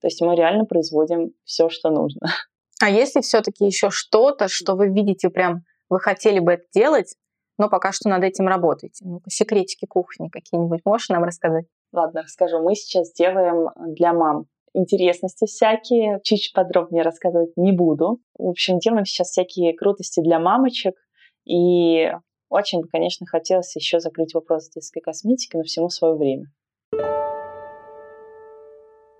То 0.00 0.08
есть 0.08 0.20
мы 0.20 0.36
реально 0.36 0.64
производим 0.64 1.32
все, 1.44 1.68
что 1.68 1.90
нужно. 1.90 2.20
А 2.78 2.90
если 2.90 3.22
все-таки 3.22 3.64
еще 3.64 3.88
что-то, 3.88 4.48
что 4.48 4.74
вы 4.74 4.88
видите 4.88 5.30
прям, 5.30 5.62
вы 5.88 5.98
хотели 5.98 6.40
бы 6.40 6.52
это 6.52 6.64
делать, 6.74 7.14
но 7.56 7.70
пока 7.70 7.90
что 7.90 8.10
над 8.10 8.22
этим 8.22 8.48
работаете? 8.48 9.02
Ну, 9.06 9.22
секретики 9.28 9.86
кухни 9.86 10.28
какие-нибудь 10.28 10.80
можешь 10.84 11.08
нам 11.08 11.24
рассказать? 11.24 11.64
Ладно, 11.92 12.20
расскажу. 12.22 12.62
Мы 12.62 12.74
сейчас 12.74 13.14
делаем 13.14 13.70
для 13.94 14.12
мам 14.12 14.44
интересности 14.76 15.46
всякие. 15.46 16.20
Чуть 16.22 16.52
подробнее 16.54 17.02
рассказывать 17.02 17.56
не 17.56 17.72
буду. 17.72 18.20
В 18.38 18.48
общем, 18.48 18.78
делаем 18.78 19.04
сейчас 19.04 19.30
всякие 19.30 19.74
крутости 19.74 20.20
для 20.20 20.38
мамочек. 20.38 20.94
И 21.44 22.10
очень 22.48 22.82
бы, 22.82 22.88
конечно, 22.88 23.26
хотелось 23.26 23.74
еще 23.74 24.00
закрыть 24.00 24.34
вопрос 24.34 24.68
детской 24.70 25.00
косметики, 25.00 25.56
но 25.56 25.62
всему 25.62 25.88
свое 25.88 26.14
время. 26.14 26.46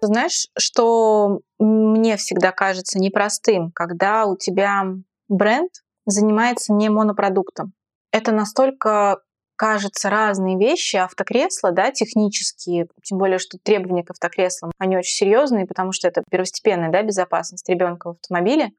Знаешь, 0.01 0.49
что 0.59 1.41
мне 1.59 2.17
всегда 2.17 2.53
кажется 2.53 2.99
непростым, 2.99 3.73
когда 3.73 4.27
у 4.27 4.37
тебя 4.37 4.85
бренд 5.29 5.71
занимается 6.05 6.73
не 6.73 6.89
монопродуктом. 6.89 7.73
Это 8.13 8.33
настолько 8.33 9.21
кажется, 9.57 10.11
разные 10.11 10.57
вещи. 10.59 10.97
Автокресла, 10.97 11.73
да, 11.73 11.91
технические, 11.91 12.89
тем 13.03 13.19
более, 13.19 13.39
что 13.39 13.59
требования 13.63 14.05
к 14.05 14.11
автокреслам, 14.11 14.71
они 14.79 14.97
очень 14.97 15.15
серьезные, 15.15 15.67
потому 15.67 15.93
что 15.93 16.09
это 16.09 16.23
первостепенная 16.31 16.91
да, 16.91 17.03
безопасность 17.03 17.69
ребенка 17.69 18.09
в 18.09 18.11
автомобиле. 18.13 18.71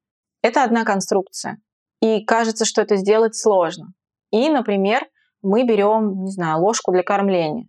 Это 0.42 0.64
одна 0.64 0.86
конструкция. 0.86 1.58
И 2.02 2.24
кажется, 2.24 2.66
что 2.66 2.82
это 2.82 2.96
сделать 2.96 3.36
сложно. 3.36 3.94
И, 4.32 4.50
например, 4.50 5.06
мы 5.42 5.64
берем, 5.66 6.24
не 6.24 6.32
знаю, 6.32 6.62
ложку 6.62 6.92
для 6.92 7.04
кормления. 7.04 7.68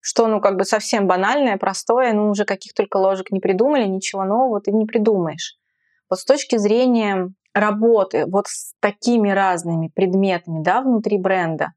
что, 0.00 0.28
ну, 0.28 0.40
как 0.40 0.56
бы 0.56 0.64
совсем 0.64 1.08
банальное, 1.08 1.56
простое, 1.56 2.12
ну, 2.12 2.30
уже 2.30 2.44
каких 2.44 2.74
только 2.74 2.96
ложек 2.96 3.32
не 3.32 3.40
придумали, 3.40 3.86
ничего 3.86 4.24
нового 4.24 4.60
ты 4.60 4.70
не 4.70 4.86
придумаешь. 4.86 5.56
Вот 6.08 6.20
с 6.20 6.24
точки 6.24 6.56
зрения 6.58 7.30
работы 7.54 8.24
вот 8.26 8.46
с 8.46 8.74
такими 8.80 9.30
разными 9.30 9.88
предметами, 9.88 10.62
да, 10.62 10.80
внутри 10.80 11.18
бренда, 11.18 11.72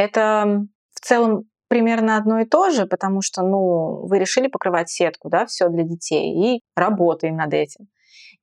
это 0.00 0.66
в 0.92 1.00
целом 1.00 1.44
примерно 1.68 2.16
одно 2.16 2.40
и 2.40 2.46
то 2.46 2.70
же, 2.70 2.86
потому 2.86 3.20
что, 3.20 3.42
ну, 3.42 4.06
вы 4.06 4.18
решили 4.18 4.48
покрывать 4.48 4.88
сетку, 4.88 5.28
да, 5.28 5.44
все 5.46 5.68
для 5.68 5.84
детей, 5.84 6.56
и 6.56 6.60
работаем 6.74 7.36
над 7.36 7.52
этим. 7.52 7.88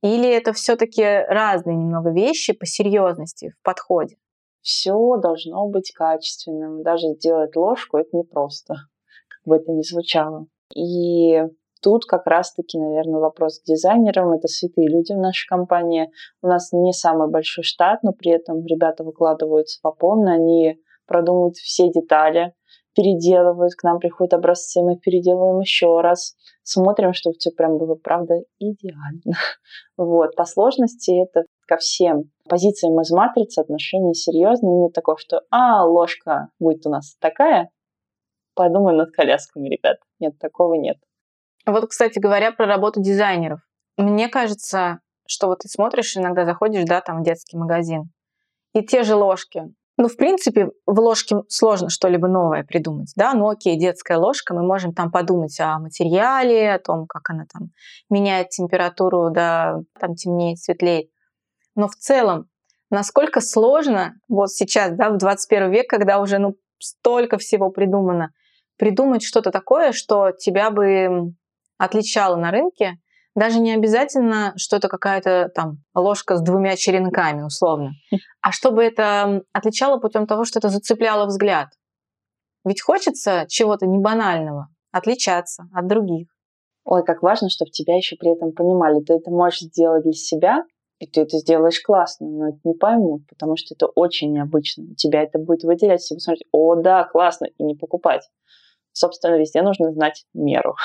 Или 0.03 0.29
это 0.29 0.53
все-таки 0.53 1.03
разные 1.03 1.75
немного 1.75 2.11
вещи 2.11 2.53
по 2.53 2.65
серьезности 2.65 3.55
в 3.59 3.63
подходе? 3.63 4.17
Все 4.61 5.17
должно 5.17 5.67
быть 5.67 5.91
качественным. 5.93 6.83
Даже 6.83 7.07
сделать 7.15 7.55
ложку 7.55 7.97
это 7.97 8.09
непросто, 8.15 8.75
как 9.27 9.41
бы 9.45 9.55
это 9.55 9.71
ни 9.71 9.81
звучало. 9.81 10.45
И 10.75 11.41
тут 11.81 12.05
как 12.05 12.27
раз-таки, 12.27 12.77
наверное, 12.77 13.19
вопрос 13.19 13.59
к 13.59 13.65
дизайнерам. 13.65 14.33
Это 14.33 14.47
святые 14.47 14.89
люди 14.89 15.13
в 15.13 15.19
нашей 15.19 15.47
компании. 15.47 16.11
У 16.41 16.47
нас 16.47 16.71
не 16.71 16.93
самый 16.93 17.29
большой 17.29 17.63
штат, 17.63 18.03
но 18.03 18.11
при 18.13 18.31
этом 18.31 18.63
ребята 18.65 19.03
выкладываются 19.03 19.79
по 19.81 19.91
полной. 19.91 20.35
Они 20.35 20.79
продумывают 21.07 21.55
все 21.55 21.89
детали, 21.89 22.53
переделывают, 22.95 23.73
к 23.75 23.83
нам 23.83 23.99
приходят 23.99 24.33
образцы, 24.33 24.81
мы 24.81 24.97
переделываем 24.97 25.59
еще 25.59 26.01
раз, 26.01 26.35
смотрим, 26.63 27.13
чтобы 27.13 27.35
все 27.37 27.51
прям 27.51 27.77
было, 27.77 27.95
правда, 27.95 28.35
идеально. 28.59 29.21
Вот. 29.97 30.35
По 30.35 30.45
сложности 30.45 31.11
это 31.23 31.45
ко 31.67 31.77
всем 31.77 32.31
позициям 32.47 32.99
из 33.01 33.11
матрицы 33.11 33.59
отношения 33.59 34.13
серьезные. 34.13 34.83
Нет 34.83 34.93
такого, 34.93 35.17
что 35.17 35.41
«а, 35.49 35.85
ложка 35.85 36.49
будет 36.59 36.85
у 36.85 36.89
нас 36.89 37.15
такая», 37.19 37.69
подумаем 38.55 38.97
над 38.97 39.11
колясками, 39.11 39.69
ребят. 39.69 39.97
Нет, 40.19 40.37
такого 40.39 40.73
нет. 40.73 40.97
Вот, 41.65 41.89
кстати 41.89 42.19
говоря, 42.19 42.51
про 42.51 42.65
работу 42.65 43.01
дизайнеров. 43.01 43.59
Мне 43.97 44.27
кажется, 44.29 44.99
что 45.27 45.47
вот 45.47 45.59
ты 45.59 45.69
смотришь, 45.69 46.15
иногда 46.17 46.45
заходишь, 46.45 46.85
да, 46.85 47.01
там 47.01 47.21
в 47.21 47.23
детский 47.23 47.57
магазин, 47.57 48.11
и 48.73 48.83
те 48.83 49.03
же 49.03 49.15
ложки, 49.15 49.63
ну, 49.97 50.07
в 50.07 50.15
принципе, 50.15 50.69
в 50.85 50.99
ложке 50.99 51.37
сложно 51.47 51.89
что-либо 51.89 52.27
новое 52.27 52.63
придумать, 52.63 53.11
да, 53.15 53.33
ну 53.33 53.49
окей, 53.49 53.77
детская 53.77 54.17
ложка, 54.17 54.53
мы 54.53 54.61
можем 54.61 54.93
там 54.93 55.11
подумать 55.11 55.59
о 55.59 55.79
материале, 55.79 56.73
о 56.73 56.79
том, 56.79 57.07
как 57.07 57.29
она 57.31 57.45
там 57.51 57.71
меняет 58.09 58.49
температуру, 58.49 59.31
да, 59.31 59.79
там 59.99 60.13
темнеет, 60.15 60.59
светлеет. 60.59 61.09
Но 61.75 61.87
в 61.87 61.95
целом, 61.95 62.47
насколько 62.91 63.41
сложно 63.41 64.13
вот 64.29 64.51
сейчас, 64.51 64.91
да, 64.95 65.09
в 65.09 65.17
21 65.17 65.71
век, 65.71 65.89
когда 65.89 66.19
уже, 66.19 66.37
ну, 66.37 66.55
столько 66.79 67.39
всего 67.39 67.71
придумано, 67.71 68.31
придумать 68.77 69.23
что-то 69.23 69.49
такое, 69.49 69.93
что 69.93 70.31
тебя 70.31 70.69
бы 70.69 71.33
отличало 71.79 72.35
на 72.35 72.51
рынке, 72.51 72.99
даже 73.37 73.59
не 73.59 73.71
обязательно, 73.71 74.53
что 74.57 74.77
это 74.77 74.87
какая-то 74.89 75.51
там 75.53 75.77
ложка 75.93 76.37
с 76.37 76.41
двумя 76.41 76.75
черенками, 76.75 77.43
условно, 77.43 77.91
а 78.41 78.51
чтобы 78.51 78.83
это 78.83 79.43
отличало 79.53 79.99
путем 79.99 80.25
того, 80.25 80.43
что 80.43 80.57
это 80.57 80.69
зацепляло 80.69 81.27
взгляд. 81.27 81.67
Ведь 82.65 82.81
хочется 82.81 83.45
чего-то 83.47 83.85
не 83.85 83.99
банального, 83.99 84.69
отличаться 84.91 85.69
от 85.71 85.87
других. 85.87 86.27
Ой, 86.83 87.05
как 87.05 87.21
важно, 87.21 87.49
чтобы 87.49 87.69
тебя 87.69 87.95
еще 87.95 88.15
при 88.15 88.33
этом 88.33 88.53
понимали. 88.53 89.03
Ты 89.03 89.13
это 89.13 89.29
можешь 89.29 89.59
сделать 89.59 90.03
для 90.03 90.13
себя, 90.13 90.63
и 90.97 91.05
ты 91.05 91.21
это 91.21 91.37
сделаешь 91.37 91.79
классно, 91.81 92.27
но 92.27 92.49
это 92.49 92.59
не 92.63 92.73
поймут, 92.73 93.21
потому 93.29 93.55
что 93.55 93.75
это 93.75 93.85
очень 93.85 94.31
необычно. 94.31 94.95
Тебя 94.95 95.21
это 95.21 95.37
будет 95.37 95.63
выделять, 95.63 96.01
все 96.01 96.15
посмотреть, 96.15 96.47
о, 96.51 96.73
да, 96.73 97.03
классно, 97.03 97.45
и 97.45 97.63
не 97.63 97.75
покупать. 97.75 98.27
Собственно, 98.93 99.37
везде 99.37 99.61
нужно 99.61 99.91
знать 99.91 100.25
меру. 100.33 100.75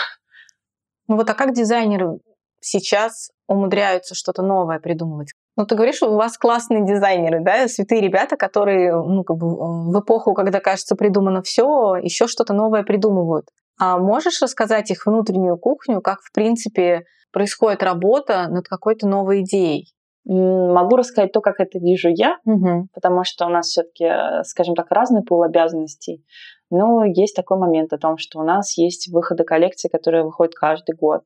Ну 1.08 1.16
вот 1.16 1.30
а 1.30 1.34
как 1.34 1.54
дизайнеры 1.54 2.20
сейчас 2.62 3.30
умудряются 3.48 4.14
что-то 4.14 4.42
новое 4.42 4.78
придумывать. 4.78 5.32
Ну, 5.56 5.66
ты 5.66 5.74
говоришь, 5.74 6.02
у 6.02 6.14
вас 6.14 6.38
классные 6.38 6.84
дизайнеры, 6.86 7.40
да, 7.44 7.68
святые 7.68 8.00
ребята, 8.00 8.36
которые, 8.36 8.94
ну, 8.94 9.22
как 9.22 9.36
бы 9.36 9.90
в 9.90 10.00
эпоху, 10.00 10.32
когда, 10.32 10.60
кажется, 10.60 10.96
придумано 10.96 11.42
все, 11.42 11.96
еще 11.96 12.26
что-то 12.26 12.54
новое 12.54 12.84
придумывают. 12.84 13.48
А 13.78 13.98
можешь 13.98 14.40
рассказать 14.40 14.90
их 14.90 15.04
внутреннюю 15.04 15.58
кухню, 15.58 16.00
как, 16.00 16.20
в 16.22 16.32
принципе, 16.32 17.04
происходит 17.32 17.82
работа 17.82 18.48
над 18.48 18.66
какой-то 18.66 19.06
новой 19.06 19.42
идеей? 19.42 19.92
Могу 20.24 20.96
рассказать 20.96 21.32
то, 21.32 21.40
как 21.40 21.58
это 21.58 21.78
вижу 21.80 22.08
я, 22.08 22.38
угу. 22.44 22.86
потому 22.94 23.24
что 23.24 23.46
у 23.46 23.48
нас 23.48 23.66
все-таки, 23.66 24.44
скажем 24.44 24.76
так, 24.76 24.86
разный 24.90 25.22
пул 25.22 25.42
обязанностей. 25.42 26.24
Но 26.70 27.04
есть 27.04 27.34
такой 27.34 27.58
момент 27.58 27.92
о 27.92 27.98
том, 27.98 28.16
что 28.16 28.38
у 28.38 28.44
нас 28.44 28.78
есть 28.78 29.12
выходы 29.12 29.44
коллекции, 29.44 29.88
которые 29.88 30.24
выходят 30.24 30.54
каждый 30.54 30.94
год. 30.94 31.24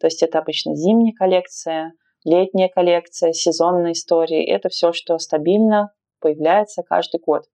То 0.00 0.06
есть 0.06 0.22
это 0.22 0.38
обычно 0.38 0.74
зимняя 0.74 1.14
коллекция, 1.14 1.92
летняя 2.24 2.68
коллекция, 2.68 3.32
сезонные 3.32 3.92
истории. 3.92 4.44
Это 4.44 4.70
все, 4.70 4.92
что 4.92 5.18
стабильно 5.18 5.92
появляется 6.20 6.82
каждый 6.82 7.20
год. 7.20 7.44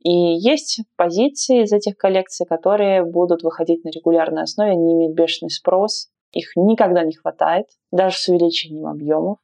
И 0.00 0.10
есть 0.10 0.80
позиции 0.96 1.62
из 1.62 1.72
этих 1.72 1.96
коллекций, 1.96 2.46
которые 2.46 3.04
будут 3.04 3.42
выходить 3.42 3.84
на 3.84 3.90
регулярной 3.90 4.42
основе, 4.42 4.72
они 4.72 4.94
имеют 4.94 5.14
бешеный 5.14 5.50
спрос, 5.50 6.08
их 6.32 6.56
никогда 6.56 7.04
не 7.04 7.12
хватает, 7.12 7.66
даже 7.92 8.16
с 8.16 8.28
увеличением 8.28 8.86
объемов, 8.86 9.38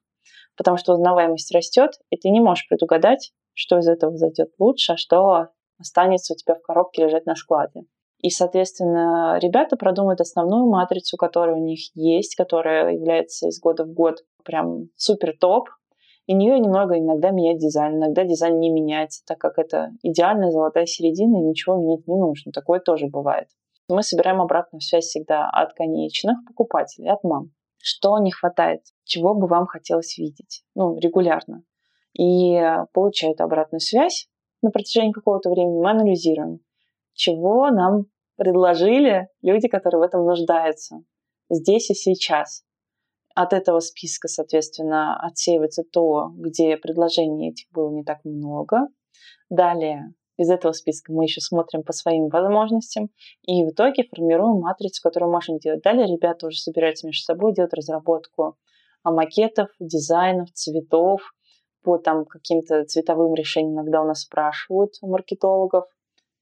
потому 0.56 0.76
что 0.76 0.94
узнаваемость 0.94 1.54
растет, 1.54 1.92
и 2.10 2.16
ты 2.16 2.30
не 2.30 2.40
можешь 2.40 2.66
предугадать, 2.66 3.32
что 3.54 3.78
из 3.78 3.88
этого 3.88 4.16
зайдет 4.16 4.50
лучше, 4.58 4.94
а 4.94 4.96
что 4.96 5.48
останется 5.78 6.32
у 6.32 6.36
тебя 6.36 6.54
в 6.54 6.62
коробке 6.62 7.04
лежать 7.04 7.26
на 7.26 7.36
складе. 7.36 7.84
И, 8.20 8.30
соответственно, 8.30 9.38
ребята 9.40 9.76
продумают 9.76 10.20
основную 10.20 10.66
матрицу, 10.66 11.16
которая 11.16 11.54
у 11.54 11.62
них 11.62 11.78
есть, 11.94 12.34
которая 12.34 12.92
является 12.92 13.48
из 13.48 13.60
года 13.60 13.84
в 13.84 13.92
год 13.92 14.24
прям 14.44 14.88
супер 14.96 15.36
топ. 15.38 15.68
И 16.26 16.34
нее 16.34 16.58
немного 16.58 16.98
иногда 16.98 17.30
менять 17.30 17.58
дизайн. 17.58 17.96
Иногда 17.96 18.24
дизайн 18.24 18.58
не 18.58 18.70
меняется, 18.70 19.22
так 19.24 19.38
как 19.38 19.58
это 19.58 19.92
идеальная 20.02 20.50
золотая 20.50 20.84
середина, 20.84 21.38
и 21.38 21.46
ничего 21.46 21.76
менять 21.76 22.06
не 22.06 22.16
нужно. 22.16 22.52
Такое 22.52 22.80
тоже 22.80 23.06
бывает. 23.06 23.48
Мы 23.88 24.02
собираем 24.02 24.42
обратную 24.42 24.82
связь 24.82 25.06
всегда 25.06 25.48
от 25.48 25.72
конечных 25.72 26.36
покупателей, 26.46 27.08
от 27.08 27.24
мам. 27.24 27.52
Что 27.78 28.18
не 28.18 28.30
хватает? 28.30 28.82
Чего 29.04 29.34
бы 29.34 29.46
вам 29.46 29.66
хотелось 29.66 30.18
видеть? 30.18 30.64
Ну, 30.74 30.98
регулярно. 30.98 31.62
И 32.12 32.60
получают 32.92 33.40
обратную 33.40 33.80
связь 33.80 34.28
на 34.60 34.70
протяжении 34.70 35.12
какого-то 35.12 35.48
времени. 35.48 35.80
Мы 35.80 35.90
анализируем 35.90 36.60
чего 37.18 37.68
нам 37.70 38.06
предложили 38.36 39.28
люди, 39.42 39.68
которые 39.68 40.00
в 40.00 40.04
этом 40.04 40.24
нуждаются 40.24 41.02
здесь 41.50 41.90
и 41.90 41.94
сейчас. 41.94 42.62
От 43.34 43.52
этого 43.52 43.80
списка, 43.80 44.28
соответственно, 44.28 45.18
отсеивается 45.20 45.82
то, 45.82 46.30
где 46.34 46.76
предложений 46.76 47.50
этих 47.50 47.70
было 47.72 47.90
не 47.90 48.04
так 48.04 48.24
много. 48.24 48.88
Далее 49.50 50.14
из 50.36 50.50
этого 50.50 50.72
списка 50.72 51.12
мы 51.12 51.24
еще 51.24 51.40
смотрим 51.40 51.82
по 51.82 51.92
своим 51.92 52.28
возможностям 52.28 53.10
и 53.42 53.64
в 53.64 53.70
итоге 53.70 54.04
формируем 54.04 54.60
матрицу, 54.60 55.02
которую 55.02 55.32
можем 55.32 55.58
делать. 55.58 55.82
Далее 55.82 56.06
ребята 56.06 56.46
уже 56.46 56.58
собираются 56.58 57.06
между 57.06 57.22
собой, 57.22 57.54
делать 57.54 57.74
разработку 57.74 58.56
макетов, 59.04 59.68
дизайнов, 59.80 60.52
цветов, 60.52 61.20
по 61.82 61.98
там 61.98 62.24
каким-то 62.24 62.84
цветовым 62.84 63.34
решениям 63.34 63.74
иногда 63.74 64.02
у 64.02 64.06
нас 64.06 64.22
спрашивают 64.22 64.94
у 65.00 65.08
маркетологов, 65.08 65.84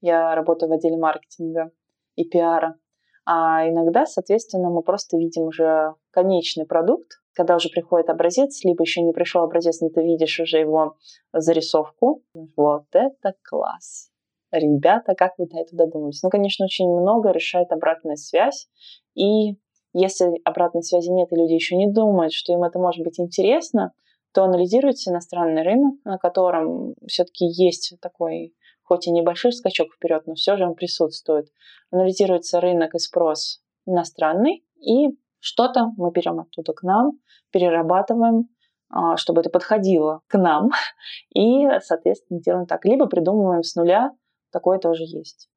я 0.06 0.34
работаю 0.34 0.70
в 0.70 0.72
отделе 0.72 0.96
маркетинга 0.96 1.70
и 2.14 2.24
пиара. 2.24 2.76
А 3.24 3.68
иногда, 3.68 4.06
соответственно, 4.06 4.70
мы 4.70 4.82
просто 4.82 5.16
видим 5.16 5.44
уже 5.44 5.94
конечный 6.12 6.64
продукт, 6.64 7.20
когда 7.34 7.56
уже 7.56 7.68
приходит 7.68 8.08
образец, 8.08 8.62
либо 8.64 8.82
еще 8.82 9.02
не 9.02 9.12
пришел 9.12 9.42
образец, 9.42 9.80
но 9.80 9.88
ты 9.88 10.02
видишь 10.02 10.38
уже 10.38 10.58
его 10.58 10.96
зарисовку. 11.32 12.22
Вот 12.56 12.84
это 12.92 13.34
класс! 13.42 14.10
Ребята, 14.52 15.14
как 15.14 15.32
вы 15.38 15.46
до 15.46 15.58
этого 15.58 15.86
додумались? 15.86 16.22
Ну, 16.22 16.30
конечно, 16.30 16.64
очень 16.64 16.88
много 16.88 17.30
решает 17.30 17.72
обратная 17.72 18.14
связь. 18.14 18.68
И 19.14 19.56
если 19.92 20.40
обратной 20.44 20.82
связи 20.82 21.10
нет, 21.10 21.32
и 21.32 21.36
люди 21.36 21.52
еще 21.52 21.76
не 21.76 21.90
думают, 21.90 22.32
что 22.32 22.52
им 22.52 22.62
это 22.62 22.78
может 22.78 23.04
быть 23.04 23.18
интересно, 23.18 23.92
то 24.32 24.44
анализируется 24.44 25.10
иностранный 25.10 25.62
рынок, 25.62 25.94
на 26.04 26.18
котором 26.18 26.94
все-таки 27.06 27.46
есть 27.46 27.94
такой 28.00 28.54
хоть 28.86 29.06
и 29.06 29.10
небольшой 29.10 29.52
скачок 29.52 29.88
вперед, 29.92 30.26
но 30.26 30.34
все 30.34 30.56
же 30.56 30.64
он 30.64 30.74
присутствует. 30.74 31.48
Анализируется 31.90 32.60
рынок 32.60 32.94
и 32.94 32.98
спрос 32.98 33.60
иностранный, 33.84 34.64
и 34.80 35.08
что-то 35.40 35.92
мы 35.96 36.10
берем 36.12 36.40
оттуда 36.40 36.72
к 36.72 36.82
нам, 36.82 37.18
перерабатываем, 37.50 38.48
а, 38.88 39.16
чтобы 39.16 39.40
это 39.40 39.50
подходило 39.50 40.20
к 40.28 40.38
нам, 40.38 40.70
и, 41.34 41.66
соответственно, 41.80 42.40
делаем 42.40 42.66
так. 42.66 42.84
Либо 42.84 43.06
придумываем 43.06 43.62
с 43.62 43.74
нуля, 43.74 44.12
такое 44.52 44.78
тоже 44.78 45.02
есть. 45.02 45.48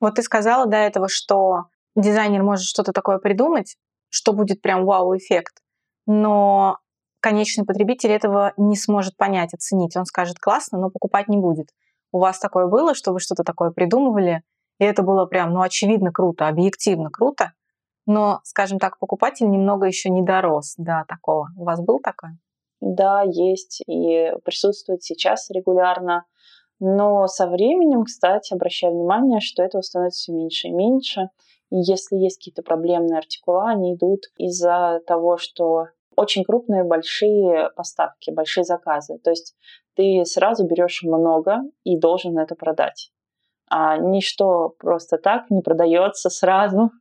Вот 0.00 0.14
ты 0.14 0.22
сказала 0.22 0.66
до 0.66 0.76
этого, 0.76 1.08
что 1.08 1.64
дизайнер 1.96 2.44
может 2.44 2.66
что-то 2.66 2.92
такое 2.92 3.18
придумать, 3.18 3.76
что 4.08 4.32
будет 4.32 4.62
прям 4.62 4.84
вау-эффект. 4.84 5.58
Но 6.06 6.78
конечный 7.20 7.64
потребитель 7.64 8.10
этого 8.10 8.52
не 8.56 8.76
сможет 8.76 9.16
понять, 9.16 9.54
оценить. 9.54 9.96
Он 9.96 10.04
скажет 10.04 10.38
классно, 10.38 10.78
но 10.78 10.90
покупать 10.90 11.28
не 11.28 11.36
будет. 11.36 11.68
У 12.12 12.18
вас 12.18 12.38
такое 12.38 12.66
было, 12.66 12.94
что 12.94 13.12
вы 13.12 13.20
что-то 13.20 13.44
такое 13.44 13.70
придумывали, 13.70 14.42
и 14.78 14.84
это 14.84 15.02
было 15.02 15.26
прям, 15.26 15.52
ну, 15.52 15.60
очевидно 15.60 16.12
круто, 16.12 16.48
объективно 16.48 17.10
круто, 17.10 17.52
но, 18.06 18.40
скажем 18.44 18.78
так, 18.78 18.98
покупатель 18.98 19.50
немного 19.50 19.86
еще 19.86 20.08
не 20.08 20.22
дорос 20.22 20.74
до 20.78 21.04
такого. 21.06 21.48
У 21.56 21.64
вас 21.64 21.80
был 21.80 21.98
такое? 21.98 22.38
Да, 22.80 23.22
есть 23.22 23.82
и 23.86 24.32
присутствует 24.44 25.02
сейчас 25.02 25.50
регулярно. 25.50 26.24
Но 26.80 27.26
со 27.26 27.48
временем, 27.48 28.04
кстати, 28.04 28.54
обращаю 28.54 28.94
внимание, 28.94 29.40
что 29.40 29.62
этого 29.62 29.82
становится 29.82 30.20
все 30.20 30.32
меньше 30.32 30.68
и 30.68 30.72
меньше. 30.72 31.28
И 31.70 31.76
если 31.76 32.16
есть 32.16 32.38
какие-то 32.38 32.62
проблемные 32.62 33.18
артикула, 33.18 33.68
они 33.68 33.94
идут 33.94 34.20
из-за 34.36 35.00
того, 35.06 35.36
что 35.36 35.88
очень 36.18 36.42
крупные, 36.42 36.82
большие 36.82 37.70
поставки, 37.76 38.32
большие 38.32 38.64
заказы. 38.64 39.18
То 39.22 39.30
есть 39.30 39.54
ты 39.94 40.24
сразу 40.24 40.66
берешь 40.66 41.02
много 41.04 41.60
и 41.84 41.96
должен 41.96 42.38
это 42.38 42.56
продать. 42.56 43.12
А 43.70 43.96
ничто 43.98 44.74
просто 44.78 45.18
так 45.18 45.48
не 45.50 45.62
продается 45.62 46.28
сразу. 46.30 46.90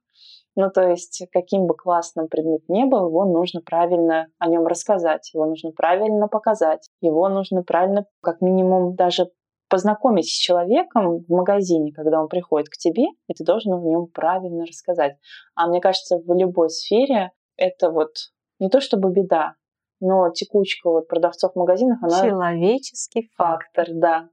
Ну, 0.59 0.71
то 0.71 0.89
есть, 0.89 1.21
каким 1.31 1.67
бы 1.67 1.75
классным 1.75 2.27
предмет 2.29 2.61
ни 2.67 2.83
был, 2.83 3.09
его 3.09 3.25
нужно 3.25 3.61
правильно 3.61 4.25
о 4.39 4.47
нем 4.47 4.65
рассказать, 4.65 5.31
его 5.31 5.45
нужно 5.45 5.69
правильно 5.71 6.27
показать, 6.27 6.89
его 6.99 7.29
нужно 7.29 7.61
правильно, 7.61 8.07
как 8.23 8.41
минимум, 8.41 8.95
даже 8.95 9.29
познакомить 9.69 10.25
с 10.25 10.35
человеком 10.35 11.19
в 11.19 11.29
магазине, 11.29 11.93
когда 11.93 12.19
он 12.19 12.27
приходит 12.27 12.69
к 12.69 12.77
тебе, 12.77 13.03
и 13.27 13.35
ты 13.35 13.43
должен 13.43 13.79
в 13.79 13.85
нем 13.85 14.07
правильно 14.07 14.65
рассказать. 14.65 15.17
А 15.53 15.67
мне 15.67 15.79
кажется, 15.79 16.17
в 16.17 16.35
любой 16.35 16.71
сфере 16.71 17.33
это 17.55 17.91
вот 17.91 18.15
не 18.59 18.69
то 18.69 18.81
чтобы 18.81 19.11
беда, 19.11 19.55
но 19.99 20.29
текучка 20.31 20.89
вот 20.89 21.07
продавцов 21.07 21.53
в 21.53 21.59
магазинах, 21.59 21.99
она... 22.01 22.21
Человеческий 22.21 23.29
фактор. 23.35 23.85
Фактор, 23.85 23.95
да. 23.95 24.29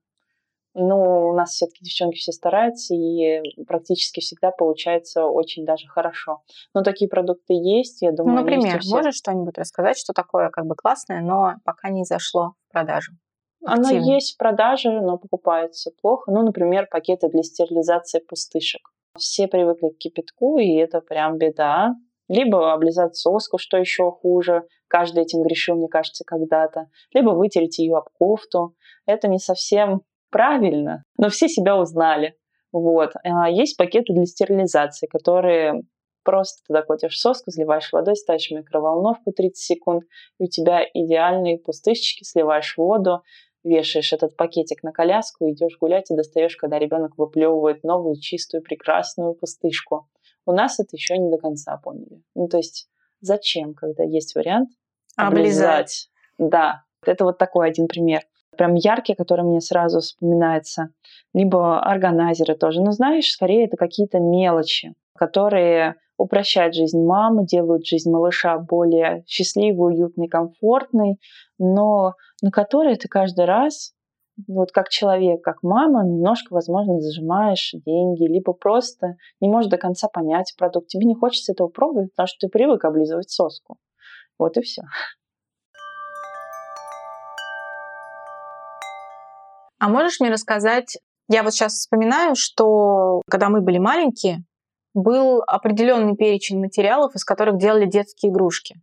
Ну, 0.76 1.28
у 1.28 1.34
нас 1.34 1.50
все-таки 1.50 1.84
девчонки 1.84 2.16
все 2.16 2.32
стараются, 2.32 2.94
и 2.94 3.40
практически 3.64 4.18
всегда 4.18 4.50
получается 4.50 5.26
очень 5.26 5.64
даже 5.64 5.86
хорошо. 5.86 6.40
Но 6.74 6.82
такие 6.82 7.08
продукты 7.08 7.54
есть, 7.54 8.02
я 8.02 8.10
думаю. 8.10 8.34
Ну, 8.34 8.40
например, 8.40 8.80
можешь 8.90 9.14
что-нибудь 9.14 9.56
рассказать, 9.56 9.96
что 9.96 10.12
такое 10.12 10.50
как 10.50 10.66
бы 10.66 10.74
классное, 10.74 11.20
но 11.20 11.54
пока 11.64 11.90
не 11.90 12.04
зашло 12.04 12.54
в 12.68 12.72
продажу? 12.72 13.12
Оно 13.64 13.88
есть 13.90 14.34
в 14.34 14.36
продаже, 14.36 14.90
но 14.90 15.16
покупается 15.16 15.92
плохо. 16.02 16.30
Ну, 16.32 16.42
например, 16.42 16.88
пакеты 16.90 17.28
для 17.28 17.42
стерилизации 17.44 18.18
пустышек. 18.18 18.82
Все 19.16 19.46
привыкли 19.46 19.90
к 19.90 19.98
кипятку, 19.98 20.58
и 20.58 20.74
это 20.74 21.00
прям 21.00 21.38
беда. 21.38 21.94
Либо 22.28 22.72
облизать 22.72 23.16
соску, 23.16 23.58
что 23.58 23.76
еще 23.76 24.10
хуже. 24.10 24.64
Каждый 24.88 25.24
этим 25.24 25.42
грешил, 25.42 25.76
мне 25.76 25.88
кажется, 25.88 26.24
когда-то. 26.26 26.88
Либо 27.12 27.30
вытереть 27.30 27.78
ее 27.78 27.96
об 27.96 28.08
кофту. 28.18 28.74
Это 29.06 29.28
не 29.28 29.38
совсем 29.38 30.02
правильно, 30.30 31.04
но 31.18 31.28
все 31.28 31.48
себя 31.48 31.76
узнали. 31.76 32.36
Вот. 32.72 33.12
А 33.22 33.48
есть 33.48 33.76
пакеты 33.76 34.12
для 34.12 34.24
стерилизации, 34.24 35.06
которые 35.06 35.82
просто 36.24 36.64
туда 36.66 36.82
кладешь 36.82 37.18
соску, 37.18 37.50
заливаешь 37.50 37.92
водой, 37.92 38.16
ставишь 38.16 38.50
микроволновку 38.50 39.30
30 39.30 39.56
секунд, 39.56 40.04
и 40.40 40.44
у 40.44 40.46
тебя 40.48 40.80
идеальные 40.92 41.58
пустышечки, 41.58 42.24
сливаешь 42.24 42.76
воду, 42.76 43.22
вешаешь 43.62 44.12
этот 44.12 44.36
пакетик 44.36 44.82
на 44.82 44.92
коляску, 44.92 45.48
идешь 45.50 45.78
гулять 45.78 46.10
и 46.10 46.16
достаешь, 46.16 46.56
когда 46.56 46.78
ребенок 46.78 47.16
выплевывает 47.16 47.84
новую, 47.84 48.16
чистую, 48.20 48.62
прекрасную 48.62 49.34
пустышку. 49.34 50.08
У 50.46 50.52
нас 50.52 50.78
это 50.80 50.90
еще 50.92 51.18
не 51.18 51.30
до 51.30 51.38
конца 51.38 51.76
поняли. 51.76 52.22
Ну, 52.34 52.48
то 52.48 52.58
есть 52.58 52.88
зачем, 53.20 53.74
когда 53.74 54.02
есть 54.04 54.34
вариант 54.34 54.70
облизать? 55.16 55.28
облизать. 55.64 56.10
Да, 56.38 56.84
это 57.04 57.24
вот 57.24 57.38
такой 57.38 57.68
один 57.68 57.88
пример 57.88 58.22
прям 58.54 58.74
яркий, 58.74 59.14
который 59.14 59.44
мне 59.44 59.60
сразу 59.60 60.00
вспоминается. 60.00 60.90
Либо 61.32 61.80
органайзеры 61.80 62.54
тоже. 62.54 62.80
Но 62.80 62.92
знаешь, 62.92 63.30
скорее 63.30 63.66
это 63.66 63.76
какие-то 63.76 64.18
мелочи, 64.20 64.94
которые 65.16 65.96
упрощают 66.16 66.74
жизнь 66.74 67.04
мамы, 67.04 67.44
делают 67.44 67.86
жизнь 67.86 68.10
малыша 68.10 68.58
более 68.58 69.24
счастливой, 69.26 69.94
уютной, 69.94 70.28
комфортной, 70.28 71.16
но 71.58 72.14
на 72.40 72.50
которые 72.50 72.96
ты 72.96 73.08
каждый 73.08 73.46
раз, 73.46 73.94
вот 74.48 74.72
как 74.72 74.88
человек, 74.88 75.42
как 75.42 75.62
мама, 75.62 76.04
немножко, 76.04 76.52
возможно, 76.52 77.00
зажимаешь 77.00 77.72
деньги, 77.86 78.24
либо 78.24 78.52
просто 78.52 79.16
не 79.40 79.48
можешь 79.48 79.70
до 79.70 79.78
конца 79.78 80.08
понять 80.08 80.54
продукт. 80.58 80.88
Тебе 80.88 81.06
не 81.06 81.14
хочется 81.14 81.52
этого 81.52 81.68
пробовать, 81.68 82.10
потому 82.10 82.26
что 82.26 82.46
ты 82.46 82.50
привык 82.50 82.84
облизывать 82.84 83.30
соску. 83.30 83.76
Вот 84.38 84.56
и 84.56 84.62
все. 84.62 84.82
А 89.78 89.88
можешь 89.88 90.18
мне 90.18 90.30
рассказать, 90.30 90.98
я 91.28 91.42
вот 91.42 91.52
сейчас 91.52 91.74
вспоминаю, 91.74 92.34
что 92.36 93.22
когда 93.30 93.48
мы 93.48 93.60
были 93.60 93.78
маленькие, 93.78 94.44
был 94.94 95.42
определенный 95.46 96.16
перечень 96.16 96.58
материалов, 96.58 97.14
из 97.14 97.24
которых 97.24 97.58
делали 97.58 97.86
детские 97.86 98.32
игрушки. 98.32 98.76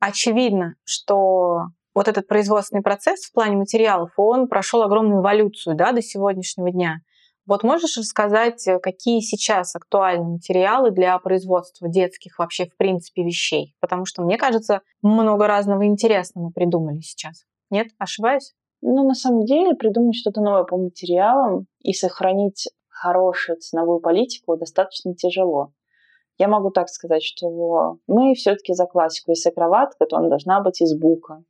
Очевидно, 0.00 0.74
что 0.84 1.66
вот 1.94 2.08
этот 2.08 2.26
производственный 2.26 2.82
процесс 2.82 3.24
в 3.24 3.32
плане 3.32 3.56
материалов, 3.56 4.12
он 4.16 4.48
прошел 4.48 4.82
огромную 4.82 5.20
эволюцию 5.20 5.76
да, 5.76 5.92
до 5.92 6.02
сегодняшнего 6.02 6.70
дня. 6.70 6.98
Вот 7.46 7.62
можешь 7.62 7.96
рассказать, 7.96 8.62
какие 8.82 9.20
сейчас 9.20 9.74
актуальны 9.74 10.32
материалы 10.32 10.90
для 10.90 11.18
производства 11.18 11.88
детских 11.88 12.38
вообще 12.38 12.66
в 12.66 12.76
принципе 12.76 13.24
вещей? 13.24 13.74
Потому 13.80 14.04
что, 14.04 14.22
мне 14.22 14.36
кажется, 14.36 14.82
много 15.00 15.46
разного 15.46 15.86
интересного 15.86 16.50
придумали 16.50 17.00
сейчас. 17.00 17.44
Нет? 17.70 17.88
Ошибаюсь? 17.98 18.52
Ну, 18.82 19.08
на 19.08 19.14
самом 19.14 19.44
деле, 19.44 19.74
придумать 19.74 20.14
что-то 20.14 20.40
новое 20.40 20.64
по 20.64 20.76
материалам 20.76 21.66
и 21.80 21.94
сохранить 21.94 22.68
хорошую 22.88 23.58
ценовую 23.58 24.00
политику 24.00 24.56
достаточно 24.56 25.14
тяжело. 25.14 25.72
Я 26.36 26.48
могу 26.48 26.70
так 26.70 26.88
сказать, 26.88 27.22
что 27.22 27.96
мы 28.06 28.34
все-таки 28.34 28.72
за 28.74 28.86
классику. 28.86 29.32
Если 29.32 29.50
кроватка, 29.50 30.06
то 30.06 30.16
она 30.18 30.28
должна 30.28 30.60
быть 30.60 30.80
из 30.80 30.96
бука. 30.96 31.42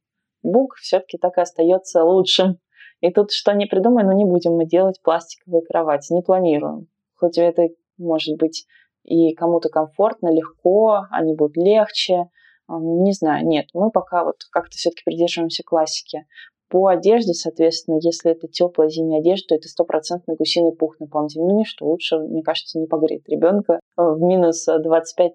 Бук 0.43 0.75
все-таки 0.77 1.19
так 1.19 1.39
и 1.39 1.41
остается 1.41 2.05
лучшим. 2.05 2.59
И 3.01 3.11
тут 3.13 3.31
что 3.31 3.53
не 3.53 3.67
придумай, 3.67 4.05
но 4.05 4.13
не 4.13 4.25
будем 4.25 4.55
мы 4.55 4.67
делать 4.67 5.01
пластиковые 5.03 5.63
кровати, 5.63 6.13
не 6.13 6.23
планируем. 6.23 6.89
Хоть 7.15 7.39
это 7.39 7.69
может 7.97 8.37
быть 8.39 8.67
и 9.05 9.35
кому-то 9.35 9.69
комфортно, 9.69 10.29
легко, 10.29 11.07
они 11.11 11.35
будут 11.35 11.57
легче, 11.57 12.29
не 12.69 13.13
знаю, 13.13 13.47
нет, 13.47 13.67
мы 13.73 13.91
пока 13.91 14.25
вот 14.25 14.37
как-то 14.51 14.77
все-таки 14.77 15.03
придерживаемся 15.05 15.63
классики. 15.65 16.27
По 16.69 16.89
одежде, 16.89 17.33
соответственно, 17.33 17.99
если 18.03 18.33
это 18.33 18.47
теплая 18.47 18.91
зимняя 18.91 19.21
одежда, 19.21 19.49
то 19.49 19.55
это 19.55 19.69
стопроцентный 19.69 20.37
гусиный 20.37 20.73
пух 20.73 21.01
наполнитель. 21.01 21.41
Ну 21.41 21.59
ничто, 21.59 21.87
лучше, 21.87 22.19
мне 22.19 22.43
кажется, 22.43 22.79
не 22.79 22.87
погреть 22.87 23.27
ребенка 23.27 23.75
э, 23.75 24.03
в 24.03 24.21
минус 24.21 24.69
25-30. 24.69 25.31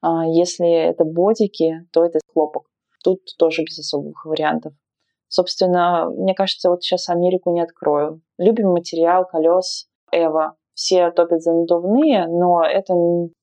А 0.00 0.26
если 0.26 0.68
это 0.68 1.04
бодики, 1.04 1.86
то 1.92 2.04
это 2.04 2.18
хлопок. 2.32 2.64
Тут 3.04 3.20
тоже 3.38 3.62
без 3.62 3.78
особых 3.78 4.24
вариантов. 4.24 4.72
Собственно, 5.28 6.10
мне 6.10 6.34
кажется, 6.34 6.70
вот 6.70 6.82
сейчас 6.82 7.08
Америку 7.08 7.52
не 7.52 7.60
открою. 7.60 8.20
Любим 8.38 8.70
материал 8.70 9.24
колес 9.26 9.86
Эва. 10.10 10.56
Все 10.74 11.12
топят 11.12 11.40
за 11.40 11.52
надувные, 11.52 12.26
но 12.26 12.64
это, 12.64 12.94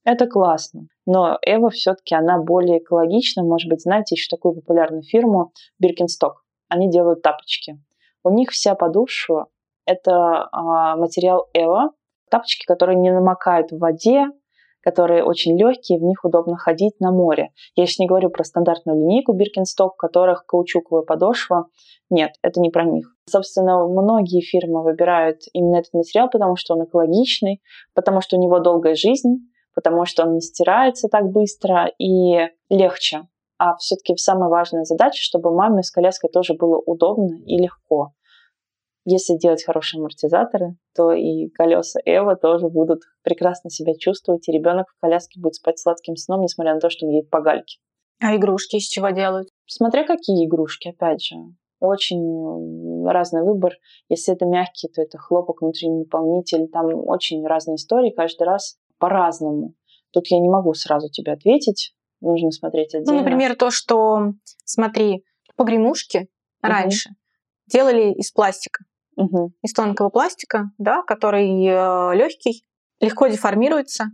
это 0.03 0.27
классно. 0.27 0.87
Но 1.05 1.37
Эва 1.45 1.69
все-таки 1.69 2.13
она 2.13 2.37
более 2.37 2.79
экологична. 2.79 3.43
Может 3.43 3.69
быть, 3.69 3.83
знаете 3.83 4.15
еще 4.15 4.27
такую 4.29 4.55
популярную 4.55 5.03
фирму 5.03 5.53
Birkenstock 5.81 6.33
они 6.71 6.89
делают 6.89 7.21
тапочки. 7.21 7.77
У 8.23 8.29
них 8.29 8.51
вся 8.51 8.75
подошва– 8.75 9.47
это 9.85 10.47
а, 10.51 10.95
материал 10.95 11.49
Эва, 11.53 11.89
тапочки, 12.29 12.65
которые 12.65 12.97
не 12.97 13.11
намокают 13.11 13.71
в 13.71 13.77
воде, 13.77 14.27
которые 14.81 15.23
очень 15.23 15.57
легкие, 15.57 15.99
в 15.99 16.03
них 16.03 16.23
удобно 16.23 16.57
ходить 16.57 16.99
на 16.99 17.11
море. 17.11 17.49
Я 17.75 17.85
сейчас 17.85 17.99
не 17.99 18.07
говорю 18.07 18.29
про 18.29 18.43
стандартную 18.43 18.99
линейку 18.99 19.33
Birkenstock, 19.33 19.91
в 19.93 19.97
которых 19.97 20.45
каучуковая 20.45 21.03
подошва. 21.03 21.67
Нет, 22.09 22.31
это 22.41 22.59
не 22.59 22.69
про 22.69 22.83
них. 22.83 23.07
Собственно, 23.29 23.85
многие 23.87 24.41
фирмы 24.41 24.83
выбирают 24.83 25.41
именно 25.53 25.77
этот 25.77 25.93
материал, 25.93 26.29
потому 26.29 26.55
что 26.55 26.75
он 26.75 26.85
экологичный, 26.85 27.61
потому 27.93 28.21
что 28.21 28.37
у 28.37 28.39
него 28.39 28.59
долгая 28.59 28.95
жизнь, 28.95 29.47
потому 29.75 30.05
что 30.05 30.23
он 30.23 30.33
не 30.33 30.41
стирается 30.41 31.07
так 31.07 31.31
быстро 31.31 31.89
и 31.97 32.49
легче 32.69 33.21
а 33.63 33.75
все-таки 33.77 34.17
самая 34.17 34.49
важная 34.49 34.85
задача, 34.85 35.21
чтобы 35.21 35.53
маме 35.53 35.83
с 35.83 35.91
коляской 35.91 36.31
тоже 36.31 36.55
было 36.55 36.81
удобно 36.83 37.37
и 37.45 37.57
легко. 37.59 38.13
Если 39.03 39.35
делать 39.35 39.63
хорошие 39.63 39.99
амортизаторы, 39.99 40.75
то 40.95 41.11
и 41.11 41.47
колеса 41.49 41.99
Эва 42.05 42.35
тоже 42.35 42.67
будут 42.67 43.01
прекрасно 43.23 43.69
себя 43.71 43.93
чувствовать, 43.97 44.47
и 44.47 44.51
ребенок 44.51 44.87
в 44.89 45.01
коляске 45.01 45.39
будет 45.39 45.55
спать 45.55 45.79
сладким 45.79 46.15
сном, 46.15 46.41
несмотря 46.41 46.75
на 46.75 46.79
то, 46.79 46.89
что 46.89 47.07
он 47.07 47.13
едет 47.13 47.29
по 47.29 47.41
гальке. 47.41 47.79
А 48.19 48.35
игрушки 48.35 48.75
из 48.75 48.83
чего 48.83 49.09
делают? 49.09 49.49
Смотря 49.65 50.05
какие 50.05 50.45
игрушки, 50.45 50.89
опять 50.89 51.23
же. 51.23 51.35
Очень 51.79 53.07
разный 53.07 53.43
выбор. 53.43 53.73
Если 54.07 54.35
это 54.35 54.45
мягкие, 54.45 54.91
то 54.91 55.01
это 55.01 55.17
хлопок, 55.17 55.61
внутренний 55.63 56.01
наполнитель. 56.01 56.67
Там 56.67 56.85
очень 56.93 57.43
разные 57.43 57.77
истории, 57.77 58.13
каждый 58.15 58.43
раз 58.43 58.77
по-разному. 58.99 59.73
Тут 60.11 60.27
я 60.27 60.39
не 60.39 60.49
могу 60.49 60.75
сразу 60.75 61.09
тебе 61.09 61.31
ответить, 61.31 61.95
нужно 62.19 62.51
смотреть 62.51 62.91
ну, 62.93 62.99
отдельно. 62.99 63.17
Ну, 63.17 63.23
например, 63.23 63.55
то, 63.55 63.71
что, 63.71 64.33
смотри, 64.63 65.23
погремушки 65.55 66.17
угу. 66.17 66.27
раньше 66.61 67.09
делали 67.67 68.13
из 68.13 68.31
пластика. 68.31 68.83
Угу. 69.15 69.53
из 69.61 69.73
тонкого 69.73 70.09
пластика, 70.09 70.71
да, 70.77 71.03
который 71.03 71.65
э, 71.65 72.15
легкий, 72.15 72.63
легко 72.99 73.27
деформируется. 73.27 74.05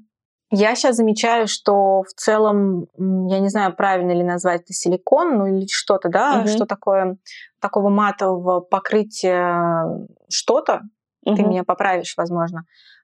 Я 0.50 0.76
сейчас 0.76 0.96
замечаю, 0.96 1.48
что 1.48 2.04
в 2.04 2.14
целом, 2.16 2.88
я 2.98 3.40
не 3.40 3.50
знаю, 3.50 3.76
правильно 3.76 4.14
ли 4.14 4.24
назвать 4.24 4.62
это 4.62 4.74
силикон, 4.74 5.38
ну 5.38 5.48
или 5.48 5.68
что-то, 5.70 6.08
да, 6.08 6.40
угу. 6.40 6.48
что 6.48 6.66
такое 6.66 7.18
такого 7.60 7.90
матового 7.90 8.62
покрытия 8.62 10.08
что-то, 10.30 10.84
угу. 11.26 11.36
ты 11.36 11.44
меня 11.44 11.64
поправишь, 11.66 12.14
возможно, 12.16 12.64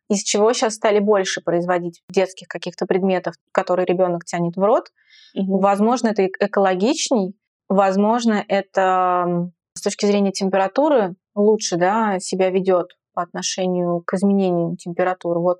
из 0.10 0.23
чего 0.23 0.53
сейчас 0.53 0.75
стали 0.75 0.99
больше 0.99 1.41
производить 1.41 2.01
детских 2.10 2.47
каких-то 2.47 2.86
предметов, 2.86 3.36
которые 3.51 3.86
ребенок 3.86 4.23
тянет 4.25 4.56
в 4.56 4.63
рот. 4.63 4.91
Угу. 5.36 5.60
Возможно, 5.60 6.10
это 6.10 6.25
экологичней, 6.25 7.36
возможно, 7.67 8.43
это 8.47 9.51
с 9.73 9.82
точки 9.82 10.06
зрения 10.06 10.32
температуры 10.32 11.15
лучше 11.36 11.78
да, 11.78 12.19
себя 12.19 12.50
ведет 12.50 12.88
по 13.13 13.22
отношению 13.22 14.02
к 14.06 14.13
изменению 14.13 14.76
температуры. 14.78 15.39
Вот 15.39 15.60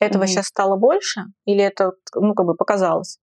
этого 0.00 0.24
mm-hmm. 0.24 0.26
сейчас 0.26 0.46
стало 0.46 0.76
больше 0.76 1.22
или 1.44 1.62
это, 1.62 1.92
ну, 2.14 2.34
как 2.34 2.46
бы 2.46 2.54
показалось? 2.54 3.18